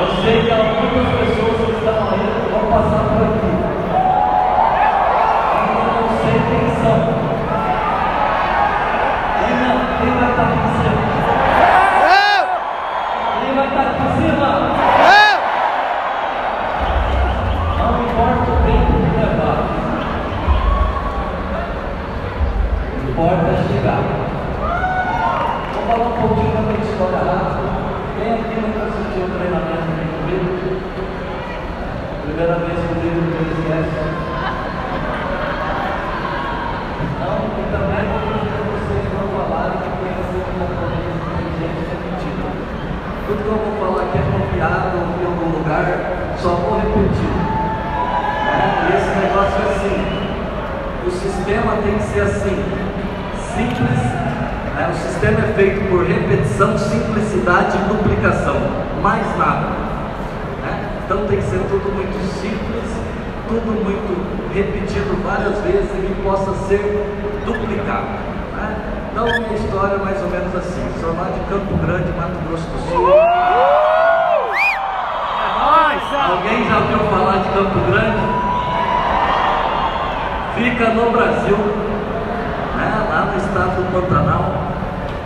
[0.00, 3.52] Eu sei que algumas pessoas que estão aí vão passar por aqui.
[5.58, 6.98] Ainda não sei quem são.
[9.42, 11.02] E não, quem vai estar aqui em cima?
[13.40, 14.48] Quem vai estar aqui em cima?
[17.78, 19.58] Não importa o tempo que levar.
[23.08, 24.02] Importa é chegar.
[25.74, 27.68] Vou falar um pouquinho da minha história rápida.
[28.18, 29.88] Quem aqui nunca assistiu o treinamento
[30.18, 30.50] comigo?
[32.24, 34.00] Primeira vez que o livro do esquece.
[37.18, 41.78] Não, e também vou pedir para vocês não falarem que tem que ser completamente inteligente
[41.78, 42.42] e repetido.
[43.26, 45.86] Tudo que eu vou falar aqui é copiado em algum lugar,
[46.38, 47.32] só vou repetir.
[47.38, 48.66] Né?
[48.82, 49.98] E esse negócio é assim.
[51.06, 52.58] O sistema tem que ser assim,
[53.58, 53.98] simples.
[54.76, 54.90] né?
[54.90, 58.56] O sistema é feito por repetição, simplicidade e duplicação,
[59.02, 59.66] mais nada.
[60.62, 61.02] né?
[61.04, 62.86] Então tem que ser tudo muito simples,
[63.48, 67.04] tudo muito repetido várias vezes e que possa ser
[67.44, 68.06] duplicado.
[68.54, 68.76] né?
[69.10, 70.86] Então minha história é mais ou menos assim.
[71.00, 73.08] Sou lá de Campo Grande, Mato Grosso do Sul.
[76.30, 78.28] Alguém já ouviu falar de Campo Grande?
[80.54, 81.56] Fica no Brasil,
[83.38, 84.52] no estado do Pantanal.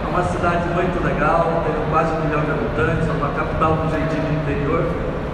[0.05, 3.91] É uma cidade muito legal, tem quase um milhão de habitantes, é uma capital do
[3.91, 4.84] jeitinho do interior.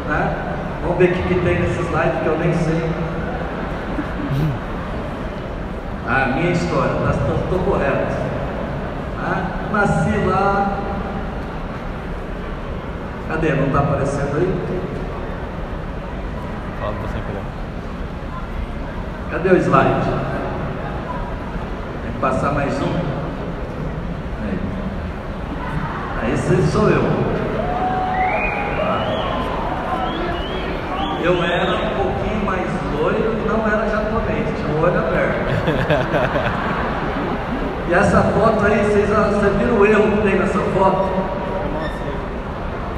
[0.08, 0.54] Né?
[0.82, 2.90] Vamos ver o que, que tem nesse slide que eu nem sei.
[6.06, 8.14] A minha história, estou correto.
[9.18, 9.46] Né?
[9.72, 10.78] Nasci lá.
[13.28, 13.52] Cadê?
[13.54, 14.60] Não está aparecendo aí?
[16.80, 17.18] Fala você.
[19.30, 20.27] Cadê o slide?
[22.20, 22.92] Passar mais um.
[24.42, 24.58] Aí.
[26.20, 27.02] Aí esse sou eu.
[31.22, 32.66] Eu era um pouquinho mais
[32.98, 36.68] loiro e não era japonês, tinha o olho aberto.
[37.88, 41.08] E essa foto aí, vocês, vocês viram o erro que tem nessa foto?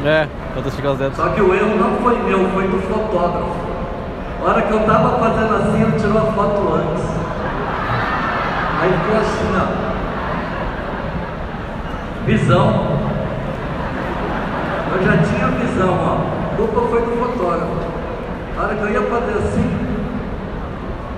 [0.04, 0.26] É,
[0.56, 1.16] os dedos.
[1.16, 3.54] Só que o erro não foi meu, foi do fotógrafo.
[4.42, 7.19] A hora que eu tava fazendo assim, ele tirou a foto antes.
[8.80, 9.66] Aí ficou assim, ó.
[12.24, 12.66] Visão.
[14.92, 16.52] Eu já tinha visão, ó.
[16.52, 17.80] A culpa foi do fotógrafo.
[18.56, 19.91] A hora que eu ia fazer assim,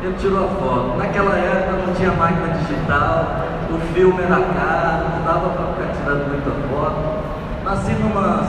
[0.03, 0.99] ele tirou a foto.
[0.99, 3.27] Naquela época não tinha máquina digital,
[3.71, 7.23] o filme era caro, não dava para ficar tirando muita foto.
[7.65, 8.43] Nasci numa,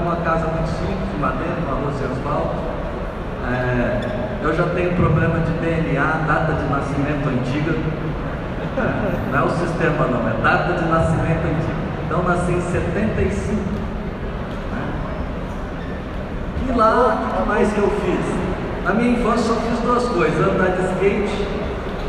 [0.00, 2.56] numa casa muito simples, de madeira, uma rua sem asfalto.
[3.46, 4.00] É,
[4.42, 7.74] eu já tenho problema de DNA, data de nascimento antiga.
[8.76, 11.84] Não é o sistema não, é data de nascimento antiga.
[12.06, 13.54] Então nasci em 75.
[14.72, 14.92] né?
[16.68, 18.84] E lá, o que mais que eu fiz?
[18.84, 21.46] Na minha infância só fiz duas coisas, andar de skate,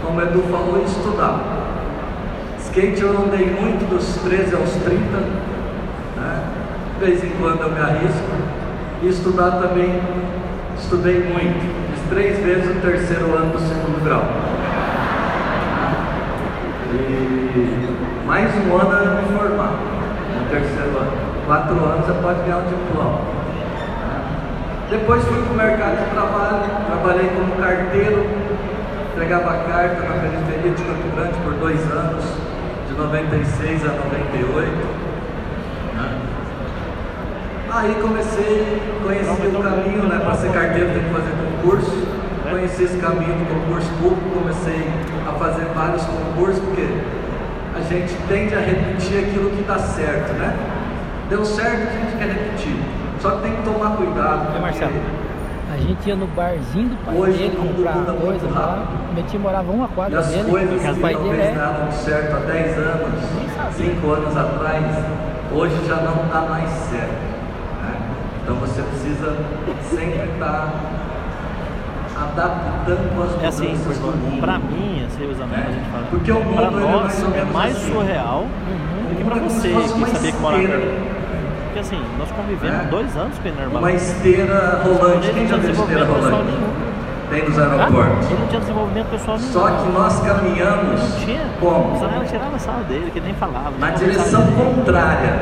[0.04, 1.40] como o Edu falou, e estudar.
[2.60, 5.00] Skate eu andei muito dos 13 aos 30,
[6.18, 6.44] né?
[7.00, 8.56] de vez em quando eu me arrisco.
[9.04, 10.02] E estudar também,
[10.78, 11.86] estudei muito.
[11.94, 14.55] Fiz três vezes o terceiro ano do segundo grau.
[16.96, 19.74] E mais um ano eu me formar
[20.34, 21.12] no terceiro ano.
[21.46, 23.20] Quatro anos você pode ganhar um diploma.
[24.90, 28.26] Depois fui para o mercado de trabalho, trabalhei como carteiro,
[29.12, 32.24] entregava carta na periferia de Campo Grande por dois anos,
[32.88, 34.72] de 96 a 98.
[35.96, 36.22] né?
[37.72, 40.22] Aí comecei, conheci o caminho, né?
[40.24, 42.08] Para ser carteiro tem que fazer concurso.
[42.50, 44.88] Conheci esse caminho do concurso público, comecei
[45.38, 46.88] fazer vários concursos, porque
[47.76, 50.56] a gente tende a repetir aquilo que dá certo, né?
[51.30, 52.76] Deu certo, a gente quer repetir.
[53.20, 54.56] Só que tem que tomar cuidado.
[54.56, 54.92] E Marcelo?
[55.74, 58.88] A gente ia no barzinho do pai Hoje dele comprar coisa lá.
[59.28, 60.50] tio morava uma E quadra as dele.
[60.50, 61.52] coisas que pai dele talvez é.
[61.54, 63.24] davam certo há 10 anos,
[63.76, 64.86] 5 anos atrás,
[65.52, 67.12] hoje já não dá mais certo.
[67.82, 67.98] né?
[68.44, 69.36] Então você precisa
[69.90, 70.70] sempre estar
[72.16, 76.04] adaptando as É assim, do pra mim, esse revezamento a gente fala.
[76.10, 77.92] Porque o mundo pra é mais nós é mais assim.
[77.94, 79.10] surreal Uhum.
[79.10, 80.64] do que pra O mundo é você que sabia que morava.
[81.66, 82.88] Porque assim, nós convivemos É.
[82.90, 85.30] dois anos com ele na Uma esteira rolante.
[85.32, 86.46] Quem já viu esteira pessoal rolante?
[86.52, 86.86] nenhum.
[87.30, 88.30] Tem nos Ah, aeroportos.
[88.30, 89.52] ele não tinha desenvolvimento pessoal nenhum.
[89.52, 91.42] Só que nós caminhamos Não tinha.
[91.60, 92.00] como?
[92.00, 93.72] Só ela tirava a sala dele, que nem falava.
[93.80, 95.34] Na direção contrária.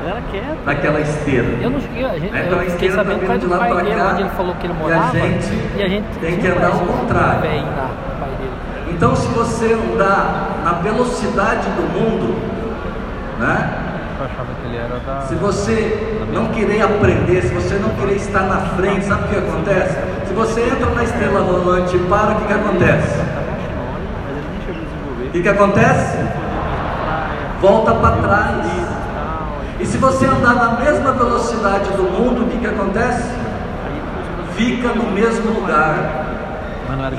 [0.00, 0.58] Ele era quieto.
[0.64, 1.48] naquela esteira.
[1.60, 3.50] Eu não cheguei, a gente, É, então a eu fiquei esteira tá sabendo de do
[3.50, 5.18] lá pai pra dele, cá, onde ele falou que ele e a morava.
[5.18, 7.40] gente e a gente tem que andar ao contrário.
[8.90, 12.34] Então, se você andar na velocidade do mundo,
[13.38, 13.70] né?
[14.20, 15.20] Eu da.
[15.22, 19.36] Se você não querer aprender, se você não querer estar na frente, sabe o que
[19.36, 19.96] acontece?
[20.26, 23.16] Se você entra na estrela rolante e para, o que, que acontece?
[24.66, 25.26] Desenvolver.
[25.26, 26.18] O que, que acontece?
[27.60, 28.87] Volta para trás.
[29.80, 33.30] E se você andar na mesma velocidade do mundo, o que, que acontece?
[34.56, 36.26] Fica no mesmo lugar.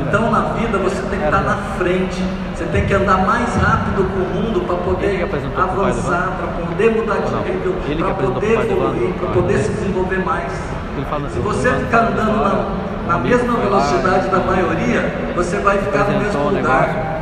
[0.02, 2.22] Então na vida você tem que estar na frente,
[2.54, 7.20] você tem que andar mais rápido com o mundo para poder avançar, para poder mudar
[7.20, 10.52] de nível, para poder evoluir, para poder se desenvolver mais.
[10.52, 16.20] Assim, Se você ficar andando na, na mesma velocidade da maioria, você vai ficar no
[16.20, 17.20] mesmo lugar.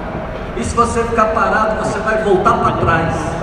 [0.57, 3.36] E se você ficar parado, você vai voltar para trás.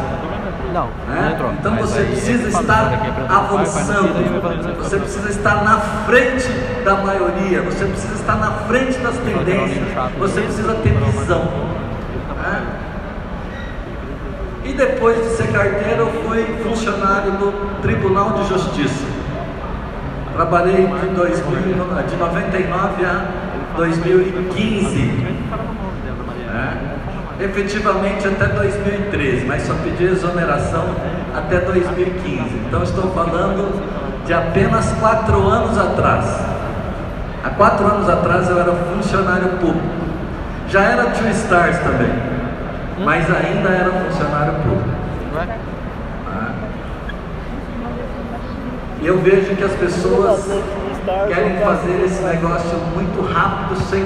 [0.74, 1.20] Não, né?
[1.20, 1.52] não entrou.
[1.52, 4.76] Então Mas você aí precisa estar "Olha, quem apresentou o pai, pai não avançando.
[4.82, 6.48] Você precisa estar na frente
[6.84, 7.62] da maioria.
[7.62, 9.88] Você precisa estar na frente das tendências.
[10.18, 11.42] Você precisa ter visão.
[12.42, 12.62] né?
[14.64, 19.04] E depois de ser carteiro, eu fui funcionário do Tribunal de Justiça.
[20.32, 21.74] Trabalhei de, 2000,
[22.08, 23.26] de 99 a
[23.76, 24.98] 2015.
[26.52, 26.93] né?
[27.44, 30.84] Efetivamente até 2013, mas só pedi exoneração
[31.34, 32.40] até 2015.
[32.66, 33.82] Então estou falando
[34.26, 36.24] de apenas quatro anos atrás.
[37.44, 40.04] Há quatro anos atrás eu era funcionário público.
[40.68, 42.10] Já era Two Stars também,
[43.04, 44.94] mas ainda era funcionário público.
[49.02, 50.46] E eu vejo que as pessoas
[51.28, 54.04] querem fazer esse negócio muito rápido, 100%.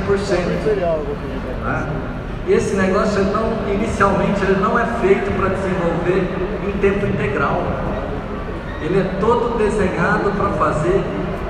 [1.62, 2.17] Né?
[2.48, 6.26] Esse negócio não, inicialmente ele não é feito para desenvolver
[6.66, 7.62] em tempo integral.
[8.80, 11.02] Ele é todo desenhado para fazer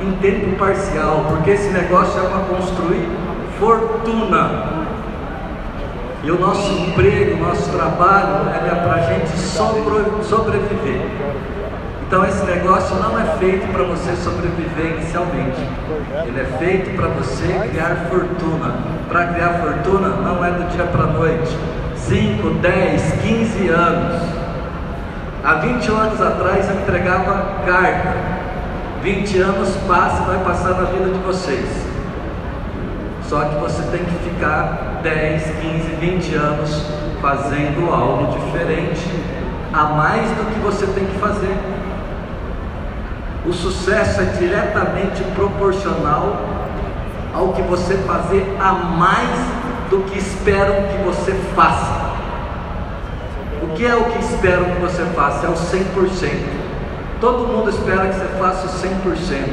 [0.03, 3.09] em tempo parcial, porque esse negócio é para construir
[3.61, 4.79] fortuna.
[6.25, 11.03] E o nosso emprego, o nosso trabalho é para a gente sobre- sobreviver.
[12.09, 15.61] Então esse negócio não é feito para você sobreviver inicialmente.
[16.27, 18.77] Ele é feito para você criar fortuna.
[19.11, 21.55] Para criar fortuna não é do dia para a noite.
[21.97, 24.23] 5, 10, 15 anos.
[25.45, 28.17] Há 20 anos atrás eu entregava carta.
[29.03, 31.69] 20 anos passa vai passar na vida de vocês.
[33.29, 36.87] Só que você tem que ficar 10, 15, 20 anos
[37.21, 39.05] fazendo algo diferente
[39.75, 41.78] a mais do que você tem que fazer.
[43.49, 46.39] O sucesso é diretamente proporcional
[47.33, 49.41] ao que você fazer a mais
[49.89, 52.11] do que esperam que você faça.
[53.63, 55.47] O que é o que esperam que você faça?
[55.47, 56.31] É o 100%.
[57.23, 59.49] Todo mundo espera que você faça o 100%.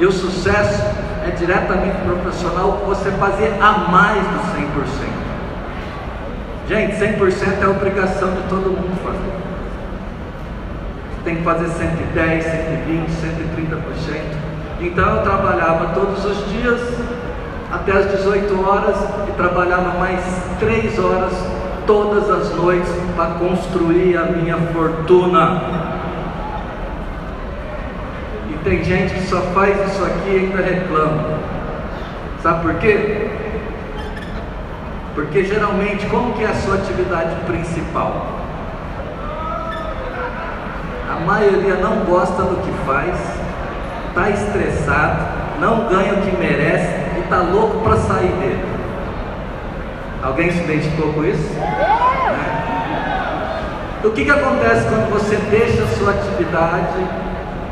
[0.00, 0.82] E o sucesso
[1.24, 5.24] é diretamente proporcional ao que você fazer a mais do 100%.
[6.68, 9.53] Gente, 100% é obrigação de todo mundo fazer
[11.24, 14.44] tem que fazer 110, 120, 130%.
[14.80, 16.80] Então eu trabalhava todos os dias
[17.72, 18.96] até as 18 horas
[19.28, 20.20] e trabalhava mais
[20.60, 21.32] 3 horas
[21.86, 25.62] todas as noites para construir a minha fortuna.
[28.50, 31.38] E tem gente que só faz isso aqui e ainda reclama.
[32.42, 33.30] Sabe por quê?
[35.14, 38.43] Porque geralmente, como que é a sua atividade principal?
[41.14, 43.16] A maioria não gosta do que faz,
[44.08, 45.22] está estressado,
[45.60, 48.64] não ganha o que merece e está louco para sair dele.
[50.24, 51.48] Alguém se identificou com isso?
[54.02, 57.06] O que, que acontece quando você deixa a sua atividade,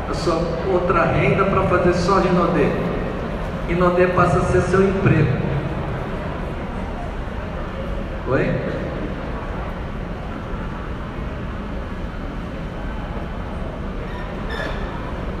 [0.09, 2.69] a sua outra renda para fazer só Rinodê?
[3.67, 5.37] Rinodê passa a ser seu emprego.
[8.29, 8.73] Oi?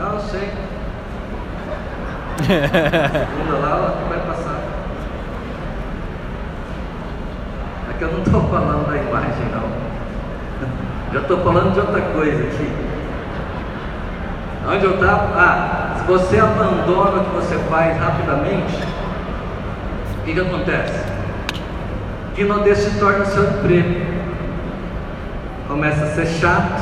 [0.03, 0.49] Não, eu sei.
[2.43, 4.59] Segunda lá, ela vai passar.
[7.89, 9.83] É que eu não estou falando da imagem, não.
[11.13, 12.71] Já estou falando de outra coisa aqui.
[14.67, 15.29] Onde eu estava?
[15.35, 18.81] Ah, se você abandona o que você faz rapidamente,
[20.19, 21.03] o que, que acontece?
[22.33, 24.13] Que não se torna seu emprego.
[25.67, 26.81] Começa a ser chato,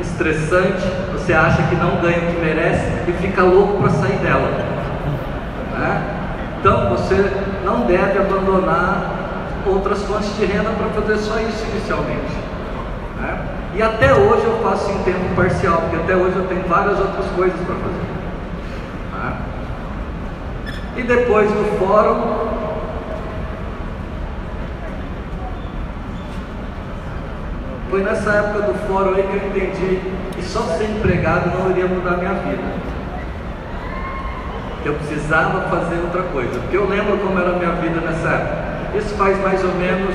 [0.00, 4.63] estressante, você acha que não ganha o que merece e fica louco para sair dela.
[5.84, 6.02] Né?
[6.60, 7.30] Então você
[7.62, 9.10] não deve abandonar
[9.66, 12.34] outras fontes de renda para fazer só isso inicialmente.
[13.20, 13.38] Né?
[13.74, 17.26] E até hoje eu faço em tempo parcial, porque até hoje eu tenho várias outras
[17.36, 18.04] coisas para fazer.
[19.12, 19.36] Né?
[20.96, 22.48] E depois do fórum,
[27.90, 30.00] foi nessa época do fórum aí que eu entendi
[30.34, 32.93] que só ser empregado não iria mudar minha vida.
[34.84, 38.98] Eu precisava fazer outra coisa, porque eu lembro como era a minha vida nessa época.
[38.98, 40.14] Isso faz mais ou menos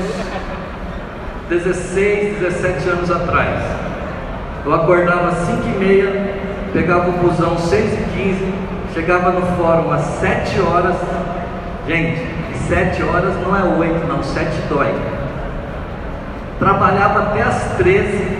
[1.50, 3.64] 16, 17 anos atrás.
[4.64, 6.36] Eu acordava às 5 e meia,
[6.72, 8.54] pegava o busão 6 e 15,
[8.94, 10.96] chegava no fórum às 7 horas.
[11.88, 12.28] Gente,
[12.68, 14.94] 7 horas não é 8, não, 7 dói.
[16.60, 18.38] Trabalhava até às 13.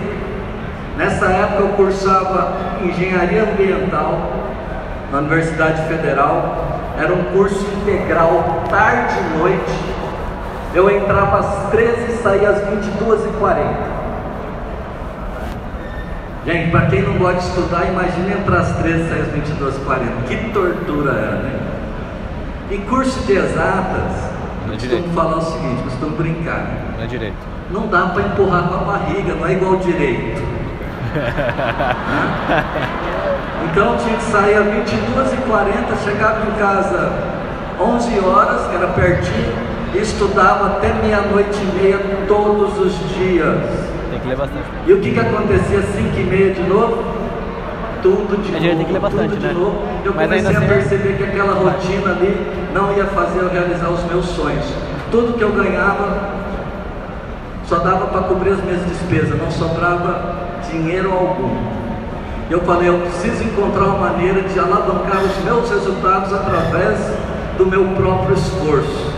[0.96, 2.52] Nessa época eu cursava
[2.84, 4.49] engenharia ambiental
[5.10, 6.68] na Universidade Federal.
[6.98, 9.90] Era um curso integral, tarde e noite.
[10.74, 13.90] Eu entrava às 13 e saía às 22h40.
[16.46, 20.28] Gente, para quem não gosta de estudar, imagine entrar às 13 e sair às 22h40.
[20.28, 21.60] Que tortura era, né?
[22.70, 24.30] E curso de exatas,
[24.66, 26.66] Não é costumo falar o seguinte, costumo brincar.
[26.96, 27.36] Não é direito.
[27.70, 30.59] Não dá para empurrar com a barriga, não é igual direito.
[33.70, 37.12] então eu tinha que sair às 22h40, chegava em casa
[37.80, 39.52] 11 horas, era pertinho,
[39.94, 41.98] e estudava até meia-noite e meia
[42.28, 43.58] todos os dias.
[44.10, 44.64] Tem que ler bastante.
[44.86, 47.02] E o que, que acontecia às 5 e meia de novo?
[48.02, 49.52] Tudo de A novo, tem que ler bastante, tudo de né?
[49.52, 49.82] novo.
[50.04, 53.88] Eu Mas comecei a assim- perceber que aquela rotina ali não ia fazer eu realizar
[53.88, 54.64] os meus sonhos.
[55.10, 56.30] Tudo que eu ganhava
[57.66, 61.50] só dava para cobrir as minhas despesas, não sobrava dinheiro algum.
[62.50, 66.98] Eu falei, eu preciso encontrar uma maneira de alavancar os meus resultados através
[67.56, 69.12] do meu próprio esforço.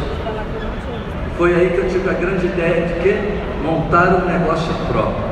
[1.38, 5.24] Foi aí que eu tive a grande ideia de que montar um negócio próprio,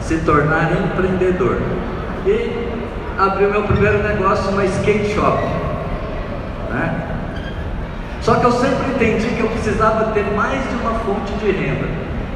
[0.00, 1.58] se tornar empreendedor.
[2.26, 2.68] E
[3.16, 5.42] abri meu primeiro negócio, uma skate shop.
[6.70, 7.06] Né?
[8.20, 11.86] Só que eu sempre entendi que eu precisava ter mais de uma fonte de renda.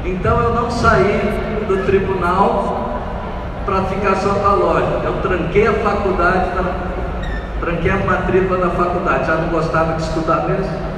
[0.05, 1.19] Então eu não saí
[1.67, 2.80] do tribunal
[3.65, 5.01] para ficar só com a loja.
[5.03, 6.73] Eu tranquei a faculdade, na-
[7.59, 9.27] tranquei a matrícula da faculdade.
[9.27, 10.91] Já não gostava de estudar mesmo.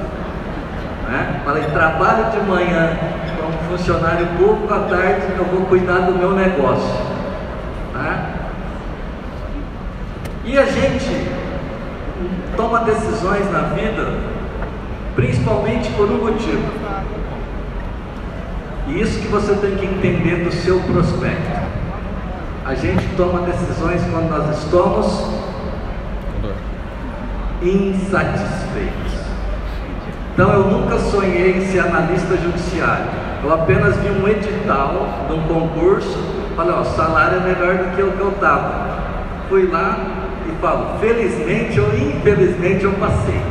[1.08, 1.40] Né?
[1.44, 2.96] Falei, trabalho de manhã
[3.40, 6.94] como funcionário público, à tarde eu vou cuidar do meu negócio.
[7.92, 8.24] Né?
[10.46, 11.28] E a gente
[12.56, 14.14] toma decisões na vida,
[15.14, 16.62] principalmente por um motivo.
[18.86, 21.73] E isso que você tem que entender do seu prospecto.
[22.64, 25.44] A gente toma decisões quando nós estamos
[27.60, 29.12] insatisfeitos.
[30.32, 33.04] Então eu nunca sonhei em ser analista judiciário.
[33.44, 36.18] Eu apenas vi um edital de um concurso,
[36.56, 38.98] falei, ó, o salário é melhor do que o que eu estava.
[39.50, 39.98] Fui lá
[40.48, 43.42] e falo, felizmente ou infelizmente eu passei.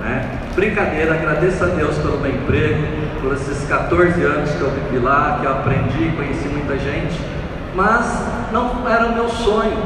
[0.00, 0.40] Né?
[0.56, 2.82] Brincadeira, agradeço a Deus pelo meu emprego,
[3.20, 7.20] por esses 14 anos que eu vivi lá, que eu aprendi, conheci muita gente,
[7.74, 9.76] mas não era meu sonho.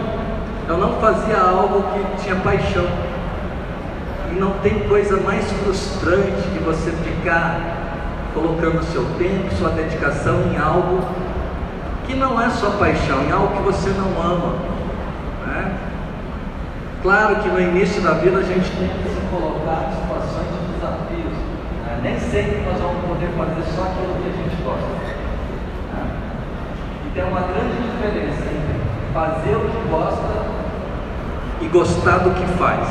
[0.68, 2.86] Eu não fazia algo que tinha paixão.
[4.32, 7.60] E não tem coisa mais frustrante que você ficar
[8.34, 11.00] colocando seu tempo, sua dedicação em algo
[12.06, 14.54] que não é sua paixão, em algo que você não ama.
[15.46, 15.76] Né?
[17.02, 20.74] Claro que no início da vida a gente tem que se colocar em situações de
[20.74, 21.32] desafios.
[21.84, 22.00] né?
[22.02, 25.05] Nem sempre nós vamos poder fazer só aquilo que a gente gosta.
[27.16, 28.76] Tem uma grande diferença entre
[29.14, 30.46] fazer o que gosta
[31.62, 32.86] e gostar do que faz.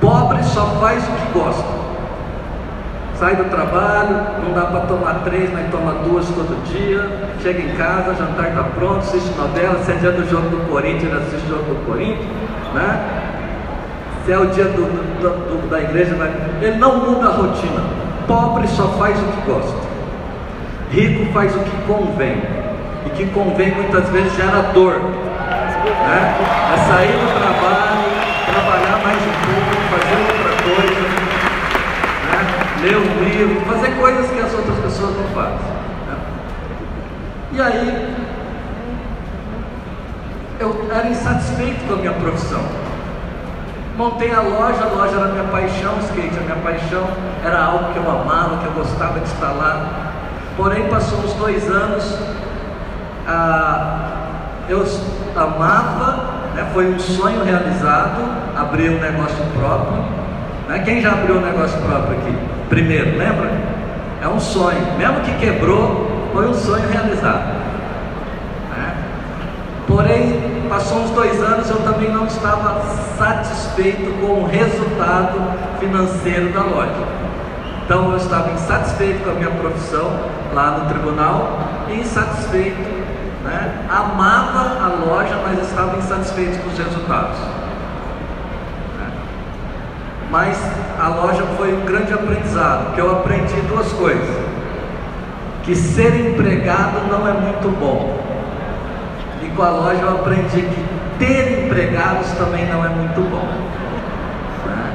[0.00, 1.82] Pobre só faz o que gosta.
[3.14, 7.08] Sai do trabalho, não dá para tomar três, mas toma duas todo dia.
[7.40, 9.78] Chega em casa, jantar está pronto, assiste novela.
[9.84, 12.26] Se é dia do jogo do Corinthians, assiste o jogo do Corinthians,
[12.74, 13.20] né?
[14.24, 14.82] Se é o dia do,
[15.20, 16.32] do- do- da igreja, vai...
[16.60, 17.84] ele não muda a rotina.
[18.26, 19.78] Pobre só faz o que gosta.
[20.90, 22.42] Rico faz o que convém.
[23.06, 25.00] E que convém muitas vezes gera dor.
[25.00, 26.36] Né?
[26.72, 28.02] É sair do trabalho,
[28.46, 31.02] trabalhar mais um pouco, fazer outra coisa,
[32.28, 32.38] né?
[32.82, 35.72] ler um livro, fazer coisas que as outras pessoas não fazem.
[36.06, 36.16] né?
[37.52, 38.14] E aí,
[40.60, 42.62] eu era insatisfeito com a minha profissão.
[43.96, 47.06] Montei a loja, a loja era minha paixão, o skate era minha paixão,
[47.44, 50.12] era algo que eu amava, que eu gostava de estar lá.
[50.56, 52.18] Porém, passou uns dois anos,
[53.26, 54.08] ah,
[54.68, 54.84] eu
[55.36, 56.24] amava,
[56.54, 58.20] né, foi um sonho realizado,
[58.56, 60.02] abrir um negócio próprio.
[60.68, 60.82] né?
[60.84, 62.36] Quem já abriu um negócio próprio aqui?
[62.68, 63.50] Primeiro, lembra?
[64.22, 67.54] É um sonho, mesmo que quebrou, foi um sonho realizado.
[68.70, 68.94] né?
[69.86, 72.80] Porém, passou uns dois anos, eu também não estava
[73.18, 75.38] satisfeito com o resultado
[75.78, 77.22] financeiro da loja.
[77.84, 80.10] Então eu estava insatisfeito com a minha profissão
[80.54, 81.58] lá no tribunal
[81.90, 82.80] e insatisfeito,
[83.44, 83.86] né?
[83.88, 87.38] amava a loja, mas estava insatisfeito com os resultados.
[88.98, 89.10] né?
[90.30, 90.58] Mas
[91.00, 94.28] a loja foi um grande aprendizado, porque eu aprendi duas coisas:
[95.64, 98.20] que ser empregado não é muito bom.
[99.42, 103.46] E com a loja eu aprendi que ter empregados também não é muito bom.
[104.66, 104.92] né?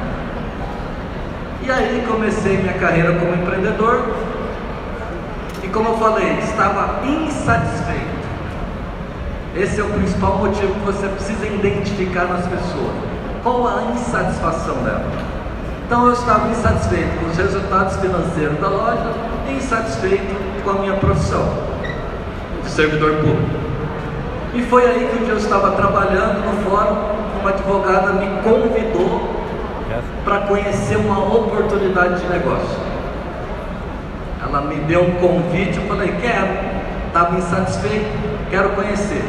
[1.64, 4.16] E aí comecei minha carreira como empreendedor.
[5.64, 8.07] E como eu falei, estava insatisfeito.
[9.60, 12.94] Esse é o principal motivo que você precisa identificar nas pessoas.
[13.44, 15.12] Qual a insatisfação dela?
[15.86, 19.12] Então eu estava insatisfeito com os resultados financeiros da loja
[19.50, 21.68] e insatisfeito com a minha profissão
[22.78, 23.58] servidor público.
[24.54, 26.96] E foi aí que um dia eu estava trabalhando no fórum,
[27.42, 29.36] uma advogada me convidou
[30.24, 32.78] para conhecer uma oportunidade de negócio.
[34.48, 36.48] Ela me deu um convite, eu falei, quero,
[37.08, 38.06] estava insatisfeito,
[38.52, 39.24] quero conhecer.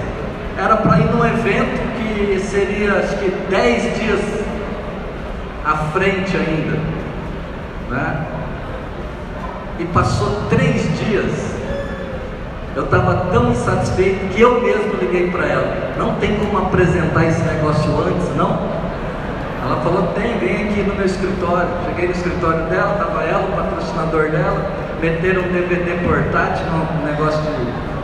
[0.58, 4.20] Era para ir num evento que seria acho que 10 dias
[5.64, 6.78] à frente ainda.
[7.88, 8.26] Né?
[9.78, 11.56] E passou três dias.
[12.74, 15.94] Eu estava tão insatisfeito que eu mesmo liguei para ela.
[15.96, 18.58] Não tem como apresentar esse negócio antes, não?
[19.64, 21.68] Ela falou, tem, vem aqui no meu escritório.
[21.86, 26.66] Cheguei no escritório dela, estava ela, o patrocinador dela, meteram um DVD portátil,
[27.00, 27.97] um negócio de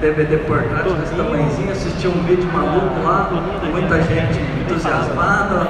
[0.00, 3.30] DVD portátil desse tamanhozinho, assisti um vídeo maluco lá,
[3.70, 5.68] muita gente entusiasmada,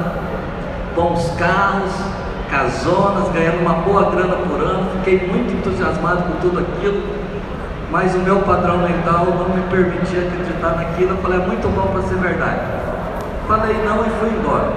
[0.97, 1.93] bons carros,
[2.51, 7.03] casonas, ganhando uma boa grana por ano, fiquei muito entusiasmado com tudo aquilo,
[7.91, 11.87] mas o meu padrão mental não me permitia acreditar naquilo, eu falei, é muito bom
[11.93, 12.61] para ser verdade.
[13.47, 14.73] Falei não e fui embora.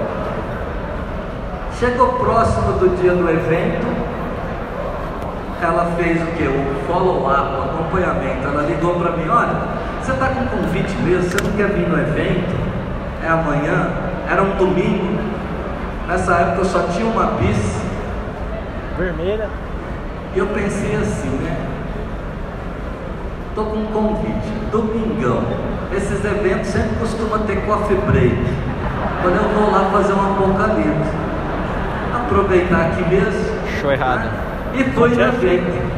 [1.78, 3.86] Chegou próximo do dia do evento,
[5.64, 6.44] ela fez o que?
[6.44, 8.46] O follow-up, o acompanhamento.
[8.46, 9.54] Ela ligou para mim, olha,
[10.00, 12.56] você está com convite mesmo, você não quer vir no evento?
[13.22, 13.90] É amanhã,
[14.30, 15.18] era um domingo.
[16.08, 17.80] Nessa época eu só tinha uma bis.
[18.98, 19.48] Vermelha.
[20.34, 21.56] E eu pensei assim, né?
[23.54, 25.42] Tô com um convite, domingão.
[25.94, 28.36] Esses eventos sempre costuma ter coffee break.
[29.22, 31.10] Quando eu vou lá fazer um apocalipse.
[32.14, 33.60] Aproveitar aqui mesmo.
[33.80, 34.24] Show errado.
[34.24, 34.49] né?
[34.74, 35.90] E fui no evento.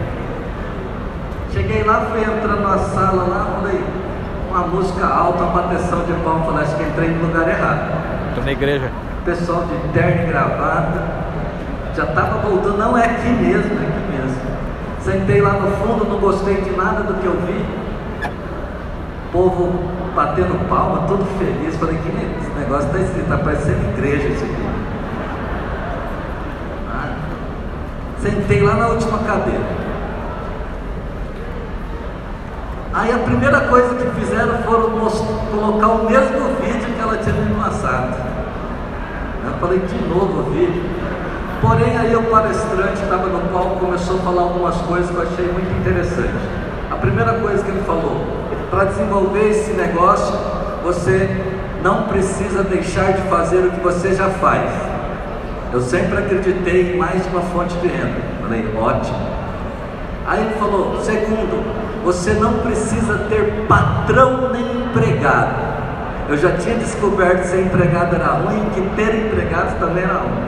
[1.53, 3.85] Cheguei lá, fui entrando na sala lá, falei,
[4.51, 8.35] uma música alta, uma bateção de palma, falei, acho que entrei no lugar errado.
[8.35, 8.91] Tô na igreja.
[9.25, 11.03] Pessoal de terno e gravata,
[11.95, 14.41] já estava voltando, não é aqui mesmo, é aqui mesmo.
[15.01, 17.65] Sentei lá no fundo, não gostei de nada do que eu vi.
[19.31, 19.73] Povo
[20.15, 21.77] batendo palma, todo feliz.
[21.77, 24.67] Falei, que negócio está escrito, tá parecendo igreja isso aqui.
[26.89, 27.15] Ah,
[28.23, 29.67] Sentei lá na última cadeira.
[32.95, 34.91] Aí a primeira coisa que fizeram foram
[35.51, 38.15] colocar o mesmo vídeo que ela tinha me passado.
[39.45, 40.85] Eu falei de novo o vídeo.
[41.61, 45.53] Porém, aí o palestrante estava no palco começou a falar algumas coisas que eu achei
[45.53, 46.47] muito interessante.
[46.93, 48.25] A primeira coisa que ele falou:
[48.71, 50.39] para desenvolver esse negócio,
[50.85, 51.29] você
[51.83, 54.92] não precisa deixar de fazer o que você já faz.
[55.73, 58.21] Eu sempre acreditei em mais uma fonte de renda.
[58.43, 59.19] Falei, ótimo.
[60.27, 61.65] Aí ele falou: segundo,
[62.05, 65.73] você não precisa ter patrão nem empregado.
[66.29, 70.45] Eu já tinha descoberto que ser empregado era ruim que ter empregado também era ruim.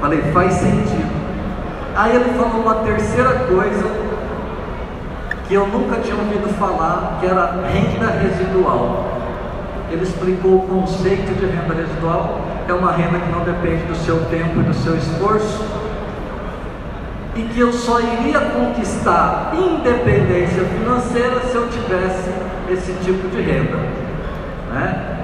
[0.00, 1.14] Falei, faz sentido.
[1.94, 3.84] Aí ele falou uma terceira coisa
[5.46, 9.15] que eu nunca tinha ouvido falar, que era renda residual.
[9.90, 14.24] Ele explicou o conceito de renda residual, é uma renda que não depende do seu
[14.26, 15.64] tempo e do seu esforço,
[17.36, 22.30] e que eu só iria conquistar independência financeira se eu tivesse
[22.70, 23.76] esse tipo de renda.
[24.72, 25.16] Né?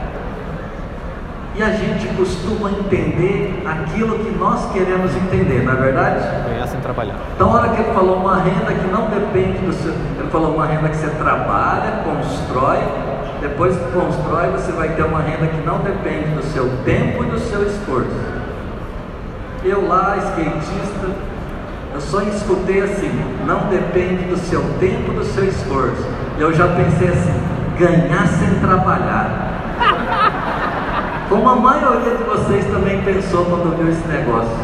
[1.55, 6.48] E a gente costuma entender aquilo que nós queremos entender, não é verdade?
[6.48, 7.16] Ganhar sem trabalhar.
[7.35, 9.92] Então, a hora que ele falou uma renda que não depende do seu.
[9.92, 12.79] Ele falou uma renda que você trabalha, constrói,
[13.42, 17.26] depois que constrói, você vai ter uma renda que não depende do seu tempo e
[17.26, 18.09] do seu esforço.
[19.64, 21.09] Eu lá, skatista,
[21.92, 23.11] eu só escutei assim:
[23.44, 26.07] não depende do seu tempo do seu esforço.
[26.38, 27.35] Eu já pensei assim:
[27.78, 29.48] ganhar sem trabalhar.
[31.28, 34.57] Como a maioria de vocês também pensou quando viu esse negócio.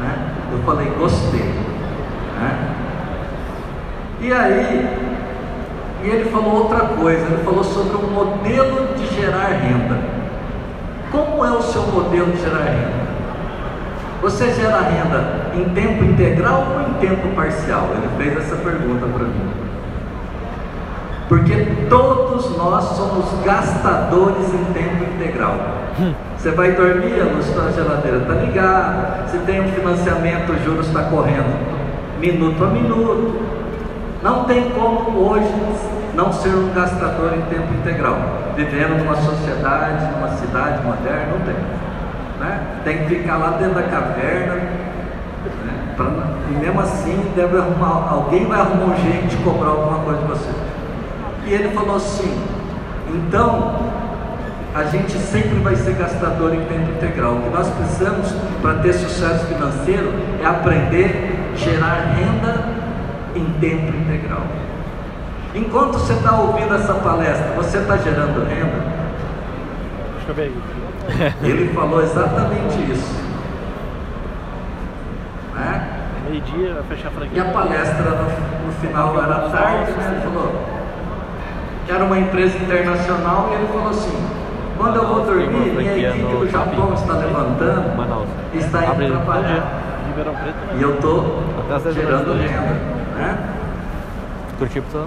[0.00, 0.32] Né?
[0.52, 1.54] Eu falei, gostei.
[2.40, 2.74] Né?
[4.20, 5.19] E aí,
[6.02, 9.98] e ele falou outra coisa, ele falou sobre um modelo de gerar renda.
[11.10, 13.10] Como é o seu modelo de gerar renda?
[14.22, 17.88] Você gera renda em tempo integral ou em tempo parcial?
[17.92, 19.50] Ele fez essa pergunta para mim.
[21.28, 25.54] Porque todos nós somos gastadores em tempo integral.
[26.36, 30.86] Você vai dormir, a luz da geladeira está ligada, se tem um financiamento, o juros
[30.86, 31.80] está correndo
[32.20, 33.49] minuto a minuto.
[34.22, 35.50] Não tem como hoje
[36.14, 38.18] não ser um gastador em tempo integral.
[38.54, 41.54] Vivendo numa sociedade, numa cidade moderna, não tem.
[42.38, 42.60] Né?
[42.84, 44.54] Tem que ficar lá dentro da caverna.
[44.54, 45.94] Né?
[45.96, 46.06] Pra,
[46.50, 50.26] e mesmo assim, deve arrumar, alguém vai arrumar um jeito de cobrar alguma coisa de
[50.26, 50.50] você.
[51.46, 52.38] E ele falou assim:
[53.08, 53.76] então,
[54.74, 57.34] a gente sempre vai ser gastador em tempo integral.
[57.34, 62.79] O que nós precisamos para ter sucesso financeiro é aprender a gerar renda
[63.34, 64.42] em tempo integral.
[65.54, 68.80] Enquanto você está ouvindo essa palestra, você está gerando renda?
[70.16, 71.34] Deixa eu ver aí.
[71.42, 73.20] Ele falou exatamente isso.
[75.54, 75.88] Né?
[76.28, 77.42] Meio-dia, vai fechar a E franquia.
[77.42, 80.12] a palestra no, no final era tarde, né?
[80.12, 80.52] Ele falou
[81.86, 84.16] que era uma empresa internacional e ele falou assim,
[84.78, 87.90] quando eu vou dormir, minha equipe do Japão está levantando
[88.54, 89.82] e está indo trabalhar.
[90.06, 90.82] Ribeirão Preto, E né?
[90.84, 92.99] eu estou gerando renda.
[93.14, 93.38] Né?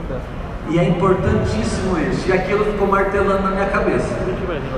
[0.09, 0.43] Dessa.
[0.69, 2.29] E é importantíssimo isso.
[2.29, 4.07] E aquilo ficou martelando na minha cabeça.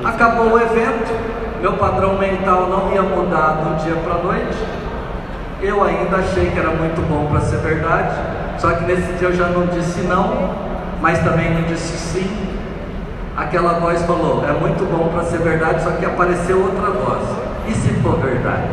[0.04, 1.14] Acabou o evento,
[1.62, 4.58] meu padrão mental não ia mudar do dia para a noite.
[5.62, 8.16] Eu ainda achei que era muito bom para ser verdade,
[8.60, 10.54] só que nesse dia eu já não disse não,
[11.02, 12.50] mas também não disse sim.
[13.38, 17.24] Aquela voz falou: é muito bom para ser verdade, só que apareceu outra voz.
[17.68, 18.70] E se for verdade?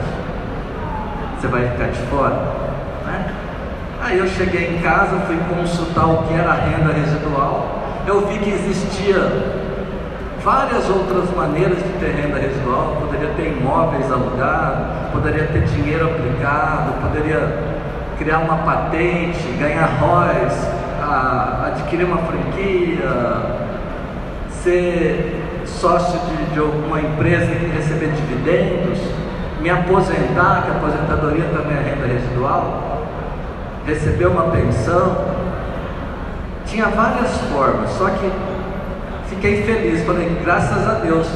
[1.41, 2.72] Você vai ficar de fora?
[4.03, 7.79] Aí eu cheguei em casa, fui consultar o que era a renda residual.
[8.07, 9.17] Eu vi que existia
[10.43, 12.97] várias outras maneiras de ter renda residual.
[13.01, 17.63] Poderia ter imóveis alugados, poderia ter dinheiro aplicado, poderia
[18.19, 19.89] criar uma patente, ganhar
[21.01, 23.09] a- adquirir uma franquia,
[24.51, 28.99] ser sócio de, de alguma empresa e receber dividendos,
[29.61, 32.92] me aposentar, que a aposentadoria também é renda residual,
[33.87, 35.17] receber uma pensão.
[36.67, 38.31] Tinha várias formas, só que
[39.29, 41.27] fiquei feliz, falei, graças a Deus,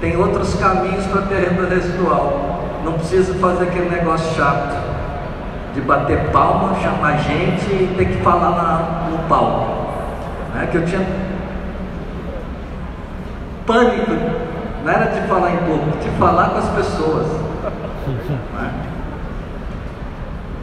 [0.00, 2.60] tem outros caminhos para ter renda residual.
[2.84, 4.76] Não preciso fazer aquele negócio chato
[5.74, 9.86] de bater palma, chamar gente e ter que falar na- no palco.
[10.54, 10.68] Né?
[10.70, 11.04] Que eu tinha
[13.66, 14.12] pânico,
[14.84, 17.26] não era de falar em público, de falar com as pessoas.
[18.54, 18.70] Né?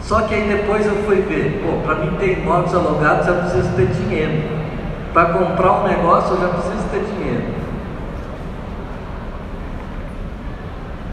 [0.03, 3.69] Só que aí depois eu fui ver, pô, para mim ter imóveis alugados eu preciso
[3.75, 4.43] ter dinheiro.
[5.13, 7.43] Para comprar um negócio eu já preciso ter dinheiro.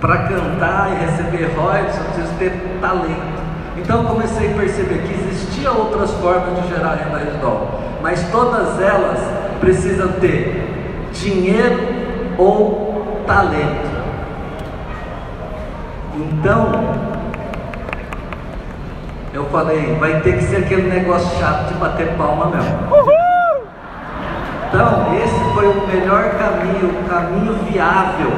[0.01, 3.41] Para cantar e receber royalties eu preciso ter talento.
[3.77, 8.81] Então eu comecei a perceber que existiam outras formas de gerar renda residual, mas todas
[8.81, 9.21] elas
[9.61, 11.79] precisam ter dinheiro
[12.37, 13.91] ou talento.
[16.17, 17.20] Então,
[19.41, 22.79] eu falei, vai ter que ser aquele negócio chato de bater palma mesmo.
[24.69, 28.31] Então, esse foi o melhor caminho, o caminho viável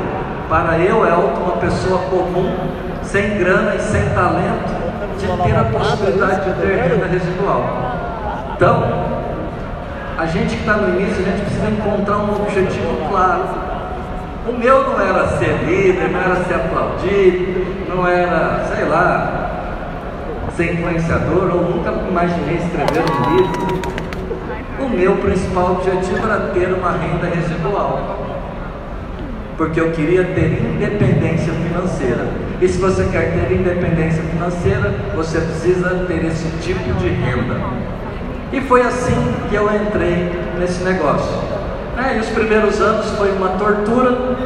[0.49, 2.55] para eu, Elton, uma pessoa comum,
[3.03, 4.73] sem grana e sem talento,
[5.19, 7.65] de ter a possibilidade de ter renda residual.
[8.55, 8.83] Então,
[10.17, 13.43] a gente que está no início, a gente precisa encontrar um objetivo claro.
[14.49, 19.53] O meu não era ser líder, não era ser aplaudido, não era, sei lá,
[20.57, 23.83] ser influenciador, ou nunca imaginei escrever um livro.
[24.81, 28.19] O meu principal objetivo era ter uma renda residual.
[29.57, 32.27] Porque eu queria ter independência financeira.
[32.61, 37.57] E se você quer ter independência financeira, você precisa ter esse tipo de renda.
[38.53, 41.39] E foi assim que eu entrei nesse negócio.
[41.97, 44.37] É, e os primeiros anos foi uma tortura.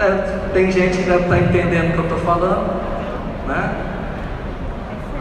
[0.00, 2.91] É, tem gente que deve estar entendendo o que eu estou falando.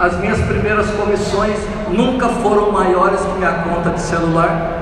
[0.01, 1.59] As minhas primeiras comissões
[1.89, 4.79] nunca foram maiores que minha conta de celular.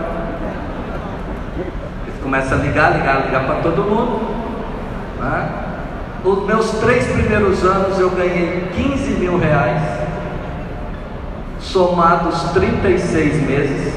[2.23, 4.21] Começa a ligar, ligar, ligar para todo mundo.
[5.19, 5.49] Né?
[6.23, 9.83] Os meus três primeiros anos eu ganhei 15 mil reais,
[11.59, 13.93] somados 36 meses.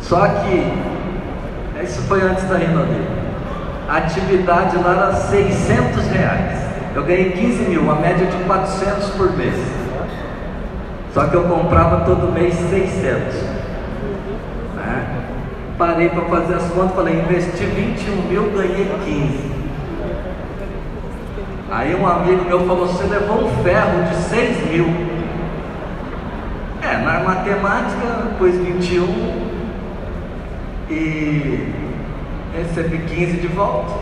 [0.00, 0.72] Só que,
[1.84, 3.19] isso foi antes da Renaudet.
[3.90, 6.60] A atividade lá era 600 reais.
[6.94, 9.56] Eu ganhei 15 mil, uma média de 400 por mês.
[11.12, 13.34] Só que eu comprava todo mês 600.
[14.76, 15.06] Né?
[15.76, 19.50] Parei para fazer as contas, falei, investi 21 mil, ganhei 15.
[21.72, 24.86] Aí um amigo meu falou, você levou um ferro de 6 mil.
[26.80, 28.06] É, na matemática,
[28.38, 29.50] pus 21
[30.88, 31.49] e
[32.62, 33.92] recebi 15 de volta.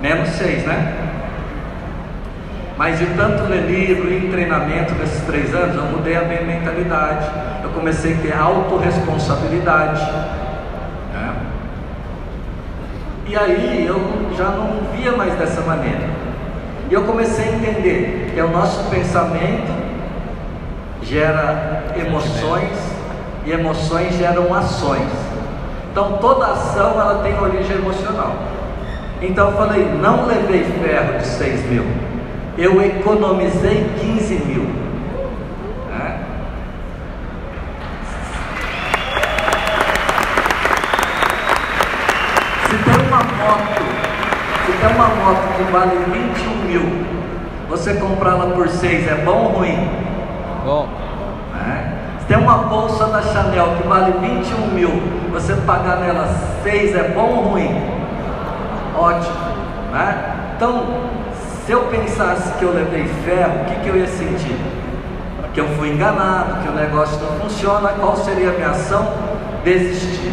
[0.00, 1.10] Menos 6, né?
[2.76, 7.28] Mas de tanto ler livro e treinamento nesses três anos, eu mudei a minha mentalidade.
[7.62, 10.00] Eu comecei a ter autorresponsabilidade.
[11.12, 11.34] Né?
[13.26, 14.00] E aí eu
[14.34, 16.08] já não via mais dessa maneira.
[16.90, 19.72] E eu comecei a entender que o nosso pensamento
[21.02, 22.78] gera emoções
[23.44, 25.19] e emoções geram ações.
[25.90, 28.32] Então toda ação ela tem origem emocional.
[29.20, 31.84] Então eu falei, não levei ferro de 6 mil,
[32.56, 34.62] eu economizei 15 mil.
[35.90, 36.20] Né?
[42.64, 43.82] Se tem uma moto,
[44.64, 47.06] se tem uma moto que vale 21 mil,
[47.68, 49.90] você comprá-la por 6 é bom ou ruim?
[50.64, 50.88] Bom.
[51.52, 51.98] Né?
[52.20, 54.90] Se tem uma bolsa da Chanel que vale 21 mil,
[55.30, 56.26] você pagar nela
[56.62, 57.70] 6 é bom ou ruim?
[58.96, 59.34] Ótimo.
[59.92, 60.52] Né?
[60.56, 60.86] Então,
[61.64, 64.56] se eu pensasse que eu levei ferro, o que, que eu ia sentir?
[65.52, 69.12] Que eu fui enganado, que o negócio não funciona, qual seria a minha ação?
[69.64, 70.32] Desistir.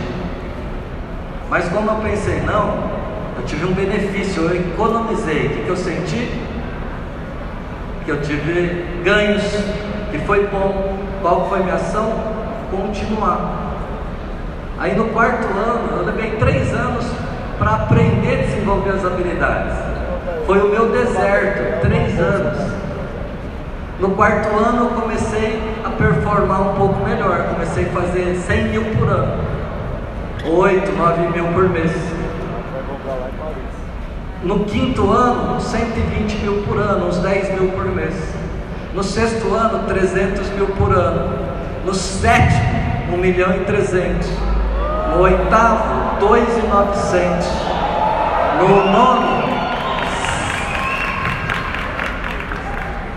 [1.50, 2.89] Mas como eu pensei, não,
[3.38, 5.47] eu tive um benefício, eu economizei.
[5.47, 6.41] O que, que eu senti?
[8.06, 9.43] Que eu tive ganhos,
[10.12, 10.95] que foi bom.
[11.21, 12.37] Qual foi minha ação?
[12.69, 13.75] Continuar.
[14.77, 17.06] Aí no quarto ano, eu levei três anos
[17.58, 19.73] para aprender a desenvolver as habilidades.
[20.45, 22.73] Foi o meu deserto, três anos.
[23.99, 28.84] No quarto ano eu comecei a performar um pouco melhor, comecei a fazer 100 mil
[28.95, 29.43] por ano,
[30.45, 31.91] 8, 9 mil por mês.
[34.43, 38.13] No quinto ano, 120 mil por ano, uns 10 mil por mês.
[38.93, 41.46] No sexto ano, 300 mil por ano.
[41.88, 44.28] No sétimo, 1 milhão e 300.
[45.10, 47.47] No oitavo, 2,900.
[48.60, 49.47] No nono,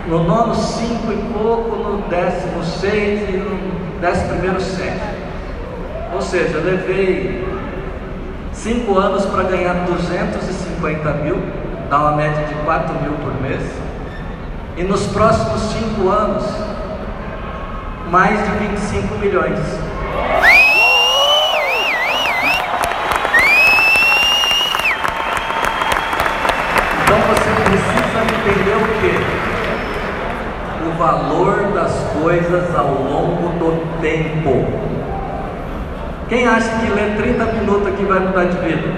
[0.07, 1.75] no nono, 5 e pouco.
[1.75, 5.01] No décimo, 6 e no décimo primeiro, 7.
[6.13, 7.45] Ou seja, eu levei
[8.53, 11.43] 5 anos para ganhar 250 mil,
[11.89, 13.69] dá uma média de 4 mil por mês.
[14.77, 16.45] E nos próximos 5 anos,
[18.11, 19.57] mais de 25 milhões.
[27.03, 29.13] Então você precisa entender o que?
[30.89, 34.67] O valor das coisas ao longo do tempo.
[36.27, 38.89] Quem acha que ler 30 minutos aqui vai mudar de vida?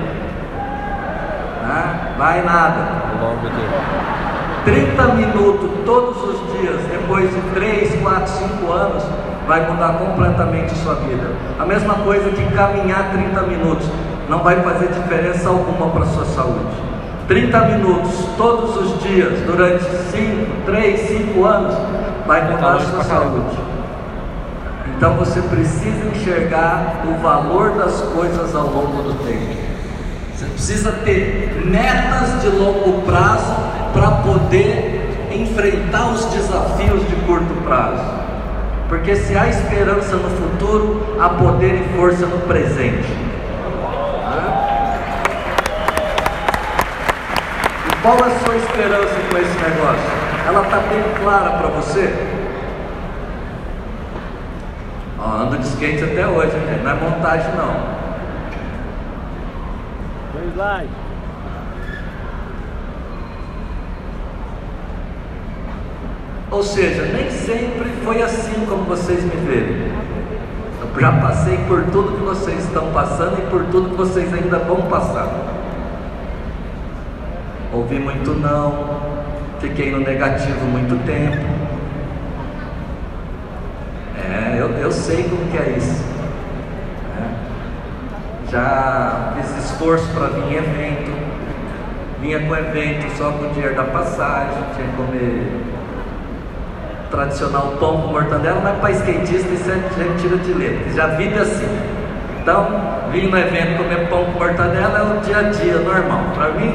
[1.64, 3.04] Ah, vai nada.
[3.22, 4.23] Longo tempo.
[4.66, 9.04] 30 minutos todos os dias, depois de 3, 4, 5 anos,
[9.46, 11.32] vai mudar completamente sua vida.
[11.60, 13.88] A mesma coisa que caminhar 30 minutos,
[14.30, 16.94] não vai fazer diferença alguma para a sua saúde.
[17.28, 21.76] 30 minutos todos os dias, durante 5, 3, 5 anos,
[22.26, 23.58] vai mudar a sua saúde.
[24.96, 29.62] Então você precisa enxergar o valor das coisas ao longo do tempo.
[30.34, 38.04] Você precisa ter metas de longo prazo para poder enfrentar os desafios de curto prazo.
[38.90, 43.08] Porque se há esperança no futuro, há poder e força no presente.
[47.88, 50.24] E qual é a sua esperança com esse negócio?
[50.46, 52.14] Ela está bem clara para você?
[55.18, 56.84] Ó, ando de skate até hoje, gente.
[56.84, 57.94] não é montagem não.
[60.34, 61.03] Dois slide.
[66.54, 69.92] Ou seja, nem sempre foi assim como vocês me veem.
[70.80, 74.60] Eu já passei por tudo que vocês estão passando e por tudo que vocês ainda
[74.60, 75.30] vão passar.
[77.74, 79.02] Ouvi muito não,
[79.60, 81.44] fiquei no negativo muito tempo.
[84.16, 86.04] É, eu, eu sei como que é isso.
[87.20, 88.52] É.
[88.52, 91.12] Já fiz esforço para vir em evento,
[92.22, 95.73] vinha com evento só com o dinheiro da passagem, tinha que comer
[97.14, 101.68] tradicional pão com mortadela, mas para skatista isso é tira de letra, já vive assim.
[102.42, 102.68] Então,
[103.12, 106.24] vim no evento comer pão com mortadela é o dia a dia normal.
[106.34, 106.74] Para mim,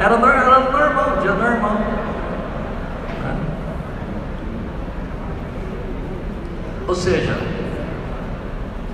[0.00, 1.74] era, era normal, dia normal.
[3.22, 3.36] né?
[6.88, 7.38] Ou seja,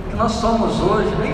[0.05, 1.33] o que nós somos hoje nem,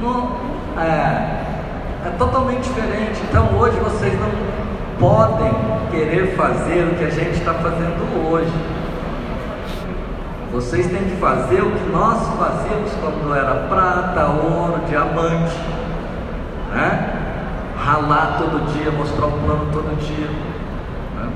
[0.00, 0.36] não,
[0.80, 3.20] é, é totalmente diferente.
[3.28, 4.30] Então hoje vocês não
[5.00, 8.52] podem querer fazer o que a gente está fazendo hoje.
[10.52, 15.56] Vocês têm que fazer o que nós fazíamos quando era prata, ouro, diamante,
[16.72, 17.16] né?
[17.78, 20.26] Ralar todo dia, mostrar o plano todo dia.
[21.16, 21.30] né?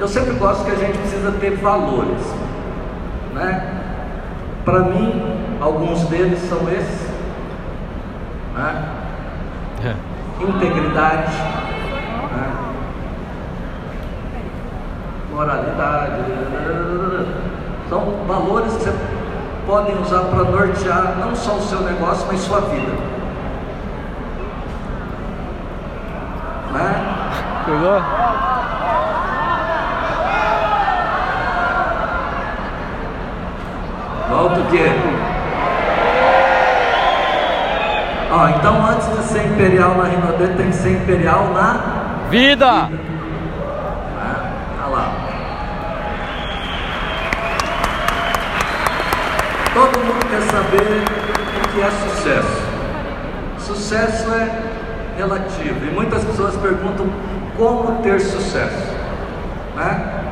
[0.00, 2.34] Eu sempre gosto que a gente precisa ter valores,
[3.34, 3.74] né?
[4.64, 5.22] Para mim,
[5.60, 7.08] alguns deles são esses,
[8.54, 8.84] né?
[10.40, 11.32] Integridade,
[15.38, 16.20] moralidade,
[17.88, 18.92] são valores que você
[19.68, 22.92] podem usar para nortear não só o seu negócio, mas sua vida.
[26.72, 27.04] Né?
[27.64, 28.02] Pegou?
[34.28, 34.90] Volta o quê?
[38.32, 42.88] Ó, então antes de ser imperial na Rinodê, tem que ser imperial na Vida!
[42.88, 42.98] né?
[44.84, 45.28] Olha lá.
[49.78, 51.04] Todo mundo quer saber
[51.56, 52.62] o que é sucesso.
[53.60, 54.62] Sucesso é
[55.16, 57.06] relativo e muitas pessoas perguntam
[57.56, 58.92] como ter sucesso,
[59.76, 60.24] né?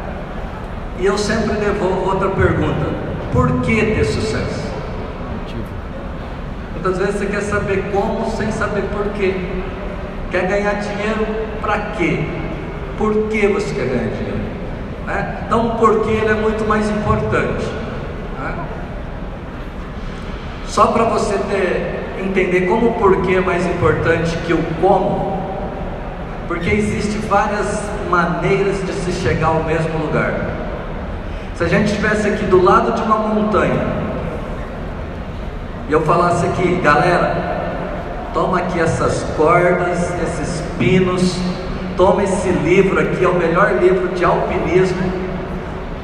[0.99, 2.87] E eu sempre devolvo outra pergunta:
[3.33, 4.67] por que ter sucesso?
[6.73, 9.33] Muitas vezes você quer saber como sem saber por quê.
[10.33, 11.25] Quer ganhar dinheiro
[11.61, 12.25] para quê?
[12.99, 14.41] Por que você quer ganhar dinheiro?
[15.07, 15.45] Né?
[15.47, 17.86] Então, o porquê ele é muito mais importante.
[20.77, 25.41] Só para você ter, entender como o porquê é mais importante que o como,
[26.47, 30.35] porque existem várias maneiras de se chegar ao mesmo lugar.
[31.55, 33.87] Se a gente estivesse aqui do lado de uma montanha
[35.89, 37.73] e eu falasse aqui, galera,
[38.35, 41.39] toma aqui essas cordas, esses pinos,
[41.97, 45.11] toma esse livro aqui, é o melhor livro de alpinismo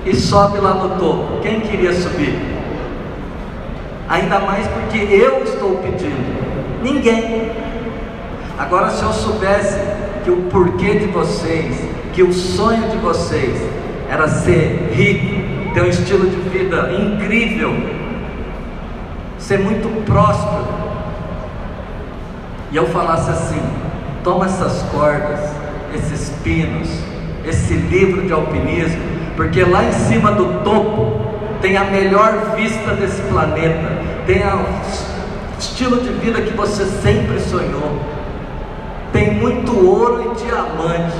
[0.06, 1.42] e sobe lá no topo.
[1.42, 2.51] Quem queria subir?
[4.12, 6.82] Ainda mais porque eu estou pedindo.
[6.82, 7.50] Ninguém.
[8.58, 9.80] Agora, se eu soubesse
[10.22, 13.58] que o porquê de vocês, que o sonho de vocês
[14.10, 17.74] era ser rico, ter um estilo de vida incrível,
[19.38, 20.66] ser muito próspero,
[22.70, 23.62] e eu falasse assim:
[24.22, 25.40] toma essas cordas,
[25.94, 26.90] esses pinos,
[27.46, 29.00] esse livro de alpinismo,
[29.36, 33.91] porque lá em cima do topo tem a melhor vista desse planeta,
[34.26, 34.66] tem o
[35.58, 37.98] estilo de vida que você sempre sonhou,
[39.12, 41.16] tem muito ouro e diamante.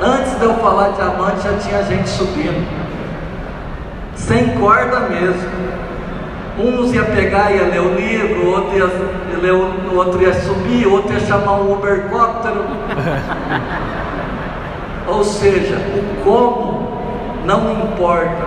[0.00, 2.64] Antes de eu falar diamante, já tinha gente subindo,
[4.14, 5.68] sem corda mesmo.
[6.58, 8.86] Uns ia pegar, ia ler o livro, outro ia,
[9.40, 12.64] ler, o outro ia subir, outro ia chamar um Ubercóptero.
[15.06, 16.88] Ou seja, o como
[17.44, 18.46] não importa,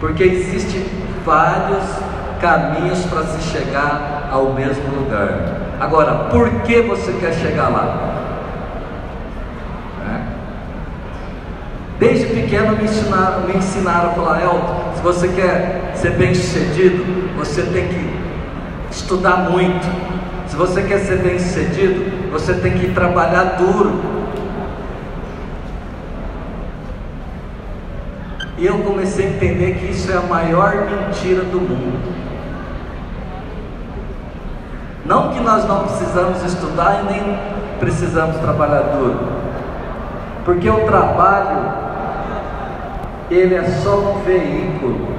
[0.00, 1.84] porque existem vários
[2.40, 5.64] caminhos para se chegar ao mesmo lugar.
[5.80, 8.14] Agora, por que você quer chegar lá?
[10.04, 10.26] Né?
[11.98, 17.04] Desde pequeno me ensinaram, me ensinaram a falar, Elton, se você quer ser bem sucedido,
[17.36, 18.14] você tem que
[18.90, 19.86] estudar muito.
[20.46, 24.23] Se você quer ser bem sucedido, você tem que trabalhar duro.
[28.56, 32.14] E eu comecei a entender que isso é a maior mentira do mundo.
[35.04, 37.38] Não que nós não precisamos estudar e nem
[37.80, 39.18] precisamos trabalhar duro,
[40.44, 41.72] porque o trabalho
[43.30, 45.14] ele é só um veículo.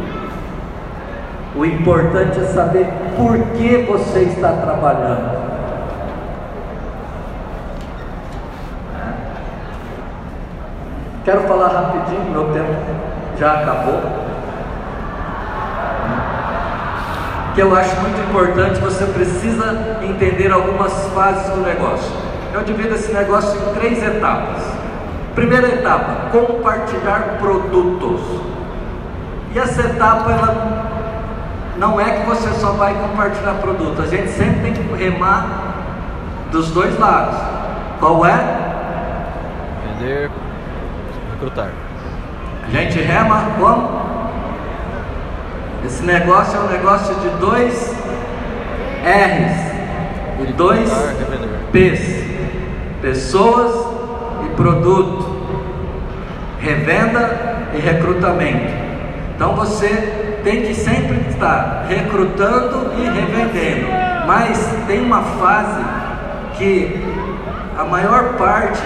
[1.56, 5.46] O importante é saber por que você está trabalhando.
[11.24, 14.02] Quero falar rapidinho, meu tempo já acabou.
[17.54, 22.12] Que eu acho muito importante, você precisa entender algumas fases do negócio.
[22.54, 24.64] Eu divido esse negócio em três etapas.
[25.34, 28.22] Primeira etapa, compartilhar produtos.
[29.54, 30.86] E essa etapa ela
[31.78, 35.76] não é que você só vai compartilhar produto, a gente sempre tem que remar
[36.52, 37.38] dos dois lados.
[38.00, 38.38] Qual é?
[40.00, 40.30] Vender,
[41.32, 41.70] recrutar.
[42.68, 44.06] A gente rema como?
[45.86, 47.96] Esse negócio é um negócio de dois
[49.04, 49.66] R's
[50.42, 50.90] e dois
[51.20, 51.50] revender.
[51.72, 52.26] P's.
[53.02, 53.72] pessoas
[54.46, 55.46] e produto,
[56.60, 58.74] revenda e recrutamento.
[59.36, 63.88] Então você tem que sempre estar recrutando e revendendo,
[64.26, 64.58] mas
[64.88, 65.84] tem uma fase
[66.58, 67.00] que
[67.78, 68.82] a maior parte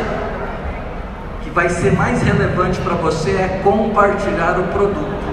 [1.50, 5.30] que vai ser mais relevante para você é compartilhar o produto.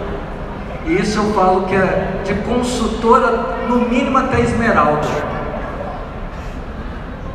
[0.86, 5.06] E isso eu falo que é de consultora, no mínimo até esmeralda.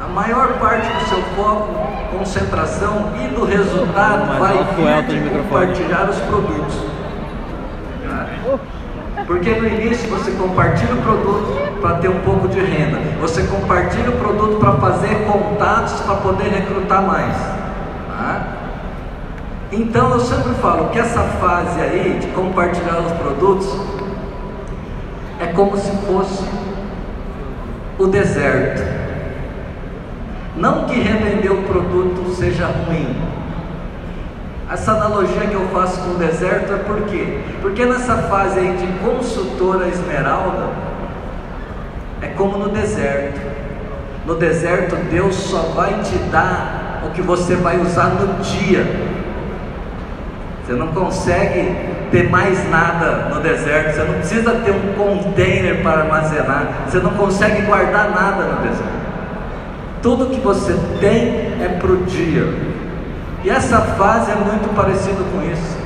[0.03, 6.09] A maior parte do seu foco, concentração e do resultado Mais vai vir de compartilhar
[6.09, 6.75] os produtos.
[9.27, 14.09] Porque no início você compartilha o produto para ter um pouco de renda, você compartilha
[14.09, 17.35] o produto para fazer contatos para poder recrutar mais.
[19.71, 23.73] Então eu sempre falo que essa fase aí de compartilhar os produtos
[25.39, 26.43] é como se fosse
[27.97, 28.81] o deserto.
[30.57, 33.15] Não que revender o produto seja ruim.
[34.69, 37.39] Essa analogia que eu faço com o deserto é por quê?
[37.61, 40.67] Porque nessa fase aí de consultora esmeralda,
[42.21, 43.39] é como no deserto.
[44.25, 49.10] No deserto, Deus só vai te dar o que você vai usar no dia.
[50.71, 51.75] Você não consegue
[52.11, 53.93] ter mais nada no deserto.
[53.93, 56.85] Você não precisa ter um container para armazenar.
[56.87, 59.01] Você não consegue guardar nada no deserto.
[60.01, 62.47] Tudo que você tem é para o dia.
[63.43, 65.77] E essa fase é muito parecida com isso.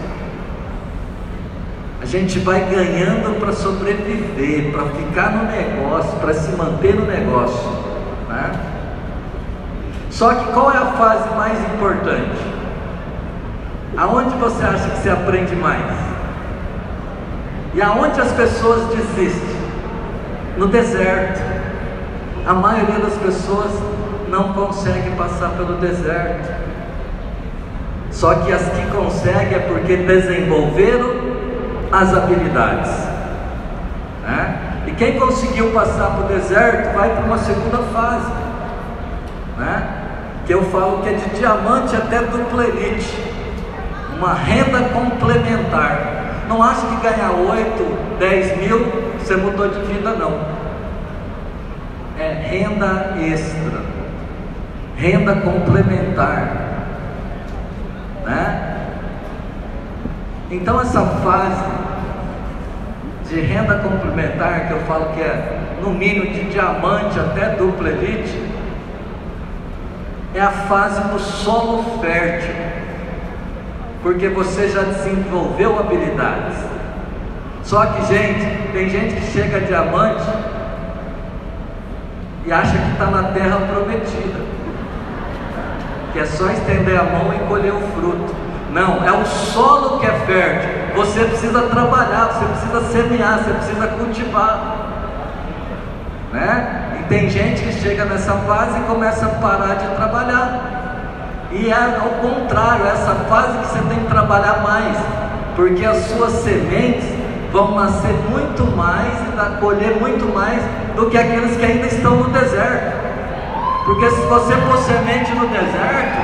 [2.00, 7.72] A gente vai ganhando para sobreviver, para ficar no negócio, para se manter no negócio.
[8.30, 8.52] Né?
[10.12, 12.55] Só que qual é a fase mais importante?
[13.98, 15.86] Aonde você acha que você aprende mais?
[17.74, 19.56] E aonde as pessoas desistem?
[20.58, 21.42] No deserto.
[22.46, 23.72] A maioria das pessoas
[24.30, 26.54] não consegue passar pelo deserto.
[28.12, 31.12] Só que as que conseguem é porque desenvolveram
[31.92, 32.92] as habilidades.
[34.24, 34.84] Né?
[34.88, 38.32] E quem conseguiu passar para o deserto vai para uma segunda fase.
[39.58, 39.88] Né?
[40.46, 43.35] Que eu falo que é de diamante até dupla elite.
[44.18, 46.46] Uma renda complementar.
[46.48, 50.40] Não acho que ganhar 8, 10 mil você mudou de vida, não.
[52.18, 53.82] É renda extra,
[54.96, 56.66] renda complementar.
[58.24, 58.76] Né?
[60.52, 61.66] Então essa fase
[63.28, 68.40] de renda complementar, que eu falo que é no mínimo de diamante até dupla elite,
[70.36, 72.54] é a fase do solo fértil,
[74.06, 76.56] porque você já desenvolveu habilidades.
[77.64, 80.24] Só que, gente, tem gente que chega diamante
[82.46, 84.42] e acha que está na terra prometida,
[86.14, 88.36] que é só estender a mão e colher o fruto.
[88.72, 90.70] Não, é o solo que é fértil.
[90.98, 94.76] Você precisa trabalhar, você precisa semear, você precisa cultivar.
[96.32, 97.00] Né?
[97.00, 100.75] E tem gente que chega nessa fase e começa a parar de trabalhar.
[101.58, 104.98] E é ao contrário, essa fase que você tem que trabalhar mais,
[105.56, 107.08] porque as suas sementes
[107.50, 110.62] vão nascer muito mais e colher muito mais
[110.98, 112.94] do que aqueles que ainda estão no deserto.
[113.86, 116.18] Porque se você pôr semente no deserto,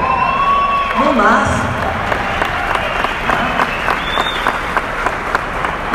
[0.99, 1.61] não nasce.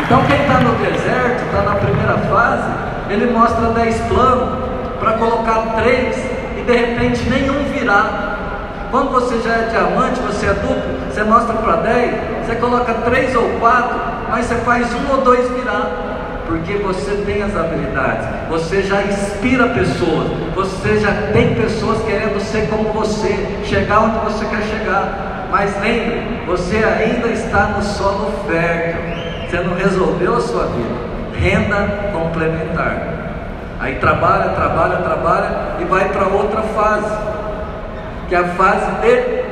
[0.03, 2.71] Então quem está no deserto, está na primeira fase,
[3.11, 4.49] ele mostra 10 planos
[4.99, 6.17] para colocar três
[6.57, 8.26] e de repente nenhum virar.
[8.89, 13.35] Quando você já é diamante, você é duplo, você mostra para 10, você coloca três
[13.35, 16.15] ou quatro, mas você faz um ou dois virar.
[16.47, 22.69] Porque você tem as habilidades, você já inspira pessoas, você já tem pessoas querendo ser
[22.69, 23.35] como você,
[23.65, 25.47] chegar onde você quer chegar.
[25.51, 29.01] Mas lembre, você ainda está no solo fértil,
[29.49, 31.07] você não resolveu a sua vida.
[31.37, 33.17] Renda complementar.
[33.79, 37.13] Aí trabalha, trabalha, trabalha e vai para outra fase,
[38.27, 39.43] que é a fase de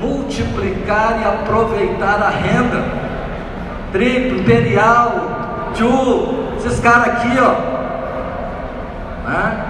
[0.00, 2.84] multiplicar e aproveitar a renda.
[3.92, 5.12] Triplo, imperial,
[5.74, 9.64] Tchu, esses caras aqui, ó, né?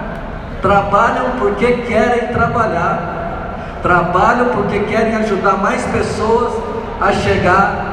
[0.61, 6.53] trabalham porque querem trabalhar, trabalham porque querem ajudar mais pessoas
[6.99, 7.85] a chegar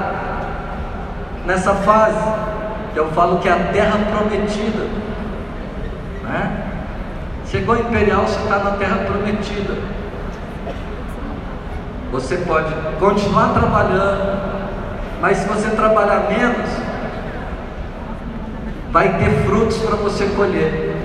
[1.44, 2.32] nessa fase,
[2.94, 4.86] que eu falo que é a terra prometida?
[7.52, 9.76] Chegou imperial, você está na terra prometida.
[12.10, 14.40] Você pode continuar trabalhando,
[15.20, 16.70] mas se você trabalhar menos,
[18.90, 20.96] vai ter frutos para você colher.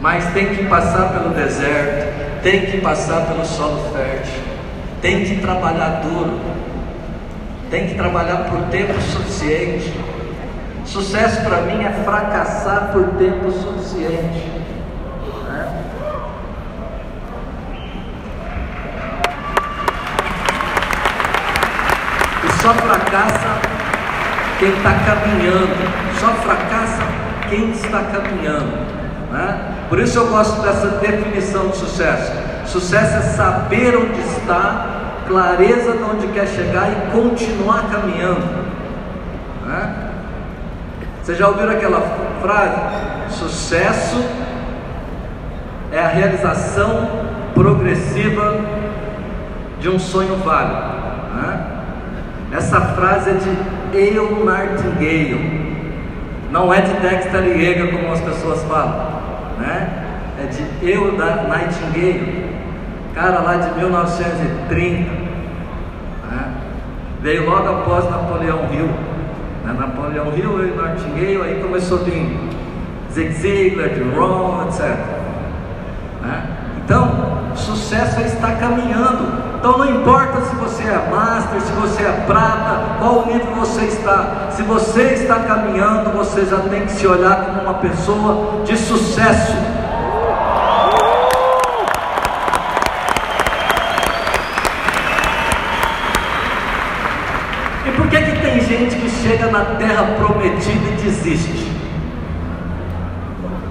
[0.00, 4.42] mas tem que passar pelo deserto, tem que passar pelo solo fértil,
[5.00, 6.40] tem que trabalhar duro,
[7.70, 10.03] tem que trabalhar por tempo suficiente.
[10.84, 14.52] Sucesso para mim é fracassar por tempo suficiente.
[15.44, 15.84] Né?
[22.44, 23.58] E só fracassa
[24.58, 27.02] quem está caminhando, só fracassa
[27.48, 28.76] quem está caminhando.
[29.32, 29.74] Né?
[29.88, 32.32] Por isso eu gosto dessa definição de sucesso.
[32.66, 34.86] Sucesso é saber onde está,
[35.26, 38.64] clareza de onde quer chegar e continuar caminhando.
[39.66, 40.03] Né?
[41.24, 42.02] Vocês já ouviram aquela
[42.42, 43.34] frase?
[43.34, 44.22] Sucesso
[45.90, 47.08] é a realização
[47.54, 48.60] progressiva
[49.80, 50.82] de um sonho válido.
[51.34, 51.66] Né?
[52.52, 55.80] Essa frase é de Eu Martingale,
[56.50, 59.22] não é de Dexter Yeager como as pessoas falam,
[59.58, 60.04] né?
[60.42, 62.50] É de Eu da Nightingale,
[63.14, 65.10] cara lá de 1930,
[66.30, 66.54] né?
[67.22, 69.13] veio logo após Napoleão Hill.
[69.64, 69.74] Né?
[69.78, 72.38] Napoleão Hill e Nightingale, aí começou a vir
[73.12, 74.96] Zig Ziglar, Jerome, etc.
[76.22, 76.46] Né?
[76.84, 79.54] Então, sucesso é estar caminhando.
[79.58, 84.48] Então não importa se você é master, se você é prata, qual nível você está.
[84.50, 89.56] Se você está caminhando, você já tem que se olhar como uma pessoa de sucesso.
[97.86, 101.72] E por que que tem gente que chega na terra prometida e desiste?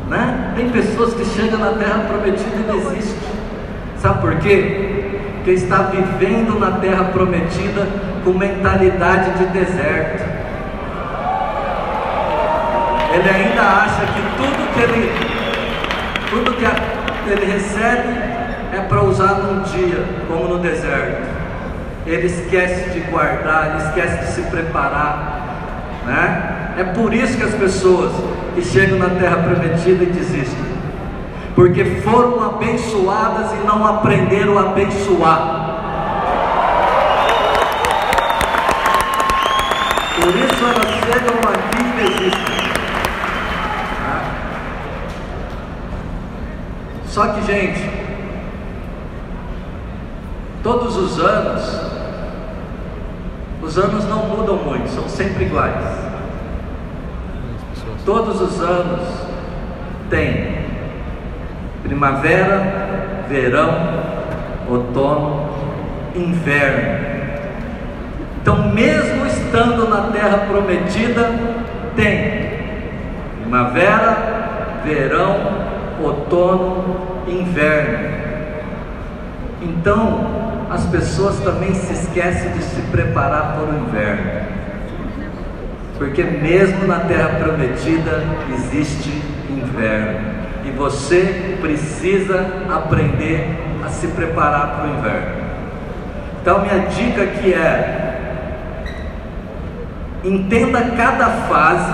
[0.09, 0.53] Né?
[0.55, 3.29] Tem pessoas que chegam na terra prometida e desistem.
[3.99, 5.19] Sabe por quê?
[5.35, 7.87] Porque está vivendo na terra prometida
[8.23, 10.23] com mentalidade de deserto.
[13.13, 15.11] Ele ainda acha que tudo que ele,
[16.29, 18.09] tudo que ele recebe
[18.73, 21.27] é para usar num dia, como no deserto.
[22.05, 25.42] Ele esquece de guardar, ele esquece de se preparar,
[26.05, 26.75] né?
[26.77, 28.11] É por isso que as pessoas
[28.55, 30.73] que chegam na terra prometida desistem
[31.55, 35.63] porque foram abençoadas e não aprenderam a abençoar.
[40.15, 42.53] Por isso elas chegam aqui e desistem.
[47.05, 47.89] Só que, gente,
[50.63, 51.92] todos os anos,
[53.63, 56.03] os anos não mudam muito, são sempre iguais.
[58.05, 59.07] Todos os anos
[60.09, 60.57] tem
[61.83, 63.73] primavera, verão,
[64.69, 65.49] outono,
[66.13, 67.13] inverno.
[68.41, 71.31] Então, mesmo estando na terra prometida,
[71.95, 72.51] tem
[73.41, 75.37] primavera, verão,
[76.01, 78.09] outono, inverno.
[79.61, 80.32] Então,
[80.73, 84.53] as pessoas também se esquecem de se preparar para o inverno.
[85.99, 90.33] Porque mesmo na terra prometida existe inverno
[90.65, 92.43] e você precisa
[92.73, 93.47] aprender
[93.85, 95.43] a se preparar para o inverno.
[96.41, 98.89] Então, minha dica aqui é:
[100.23, 101.93] entenda cada fase,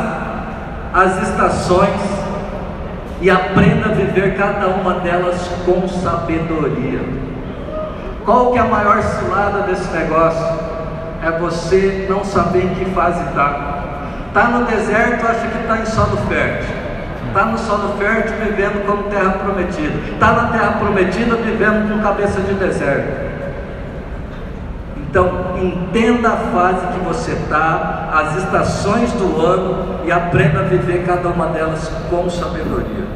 [0.93, 2.01] as estações
[3.21, 7.28] e aprenda a viver cada uma delas com sabedoria.
[8.29, 10.45] Qual que é a maior cilada desse negócio?
[11.23, 13.79] É você não saber em que fase está.
[14.27, 16.75] Está no deserto, acha que está em solo fértil.
[17.27, 20.13] Está no solo fértil vivendo como terra prometida.
[20.13, 23.31] Está na terra prometida vivendo com cabeça de deserto.
[24.95, 31.03] Então, entenda a fase que você está, as estações do ano e aprenda a viver
[31.03, 33.07] cada uma delas com sabedoria.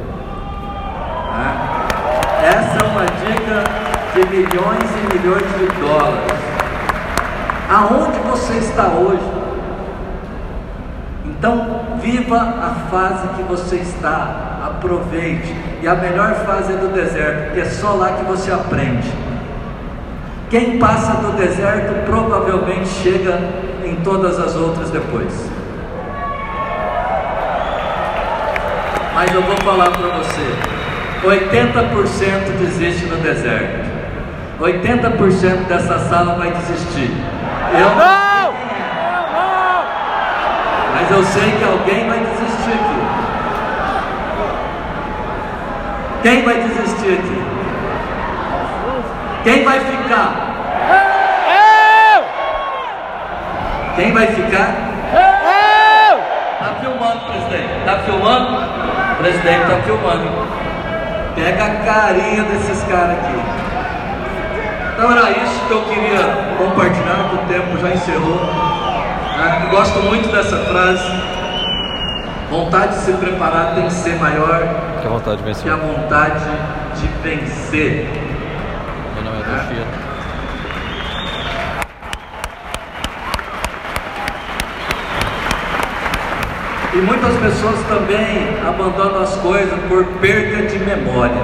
[1.38, 2.48] É?
[2.48, 6.40] Essa é uma dica de milhões e milhões de dólares.
[7.70, 9.24] Aonde você está hoje?
[11.26, 15.54] Então, viva a fase que você está, aproveite.
[15.82, 19.12] E a melhor fase é do deserto, porque é só lá que você aprende.
[20.50, 23.40] Quem passa do deserto provavelmente chega
[23.84, 25.50] em todas as outras depois.
[29.16, 30.56] Mas eu vou falar para você:
[31.24, 33.83] 80% desiste no deserto.
[34.64, 37.12] 80% dessa sala vai desistir.
[37.74, 38.54] Eu Não!
[40.96, 43.04] Mas eu sei que alguém vai desistir aqui.
[46.22, 47.44] Quem vai desistir aqui?
[49.44, 50.32] Quem vai ficar?
[52.16, 52.24] Eu!
[53.98, 54.76] Quem vai ficar?
[55.12, 56.20] Eu!
[56.60, 57.86] Tá filmando, presidente.
[57.86, 58.58] Tá filmando?
[59.12, 60.48] O presidente tá filmando.
[61.36, 63.53] Pega a carinha desses caras aqui.
[65.04, 66.18] Então era isso que eu queria
[66.58, 68.38] compartilhar, que o tempo já encerrou.
[68.38, 69.68] Né?
[69.70, 71.04] Gosto muito dessa frase.
[72.50, 74.62] Vontade de se preparar tem que ser maior
[75.02, 75.74] Que vontade de que vencer.
[75.74, 76.46] a vontade
[76.96, 78.10] de vencer.
[79.16, 79.86] Meu nome é Toshiro.
[86.94, 91.42] E muitas pessoas também abandonam as coisas por perda de memória.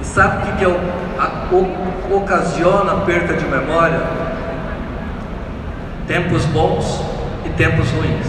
[0.00, 1.03] E sabe o que, que é a- o-
[2.10, 4.00] ocasiona perda de memória?
[6.06, 7.00] Tempos bons
[7.44, 8.26] e tempos ruins.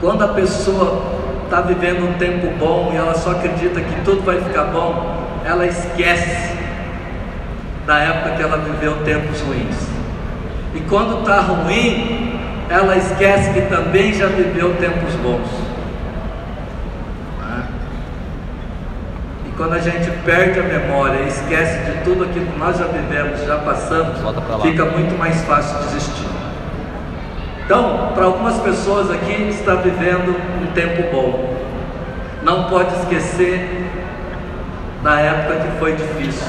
[0.00, 1.02] Quando a pessoa
[1.44, 5.66] está vivendo um tempo bom e ela só acredita que tudo vai ficar bom, ela
[5.66, 6.56] esquece
[7.86, 9.76] da época que ela viveu tempos ruins.
[10.74, 15.48] E quando está ruim, ela esquece que também já viveu tempos bons.
[17.40, 17.66] Né?
[19.46, 22.84] E quando a gente perde a memória e esquece de tudo aquilo que nós já
[22.84, 24.18] vivemos, já passamos,
[24.60, 26.26] fica muito mais fácil desistir.
[27.64, 31.54] Então, para algumas pessoas aqui está vivendo um tempo bom.
[32.42, 33.90] Não pode esquecer
[35.02, 36.46] da época que foi difícil.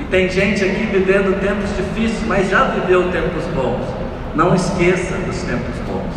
[0.00, 3.86] E tem gente aqui vivendo tempos difíceis, mas já viveu tempos bons.
[4.34, 6.16] Não esqueça dos tempos bons.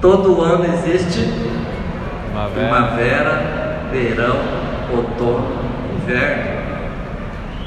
[0.00, 1.61] Todo ano existe
[2.32, 2.50] Primavera.
[2.54, 4.40] primavera, verão,
[4.90, 5.52] outono,
[5.94, 6.62] inverno.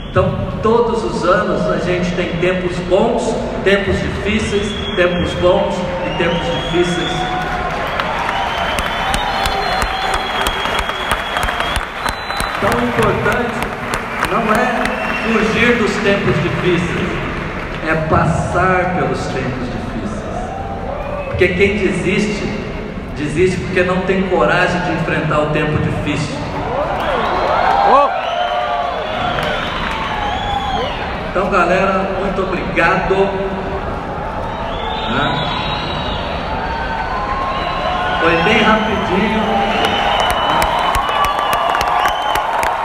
[0.09, 6.47] Então, todos os anos a gente tem tempos bons, tempos difíceis, tempos bons e tempos
[6.47, 7.11] difíceis.
[12.57, 13.55] Então, o importante
[14.31, 14.85] não é
[15.25, 17.09] fugir dos tempos difíceis,
[17.87, 19.85] é passar pelos tempos difíceis.
[21.27, 22.64] Porque quem desiste,
[23.15, 26.35] desiste porque não tem coragem de enfrentar o tempo difícil.
[27.91, 28.09] Oh!
[31.29, 33.15] Então, galera, muito obrigado.
[35.11, 35.45] Né?
[38.21, 39.41] Foi bem rapidinho.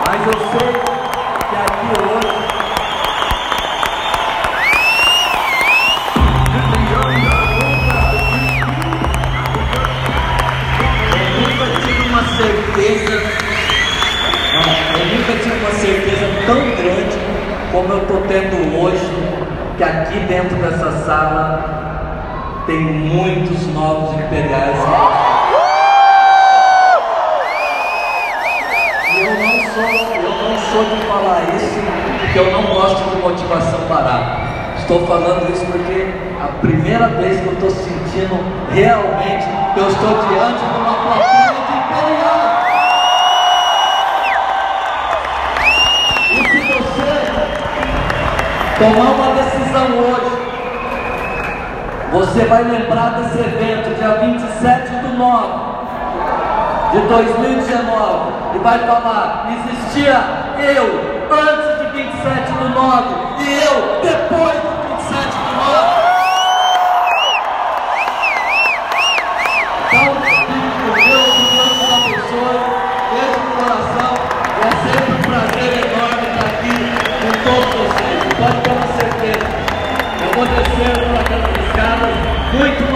[0.07, 0.80] Mas eu sei
[23.11, 24.77] muitos novos imperiais.
[29.17, 31.81] Eu não sou, eu não sou de falar isso
[32.21, 34.49] porque eu não gosto de motivação barata.
[34.79, 36.07] Estou falando isso porque
[36.41, 38.39] a primeira vez que eu estou sentindo
[38.73, 42.61] realmente que eu estou diante de uma plateia de imperiais.
[46.31, 47.11] E se você
[48.79, 50.30] tomar uma decisão hoje,
[52.11, 55.71] você vai lembrar desse evento, dia 27 do 9
[56.93, 60.21] de 2019, e vai falar: existia
[60.59, 64.70] eu antes de 27 do 9 e eu depois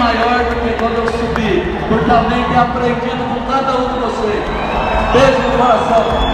[0.04, 4.44] maior do que quando eu subi, por também ter aprendido com cada um de vocês.
[5.12, 6.33] Beijo no coração.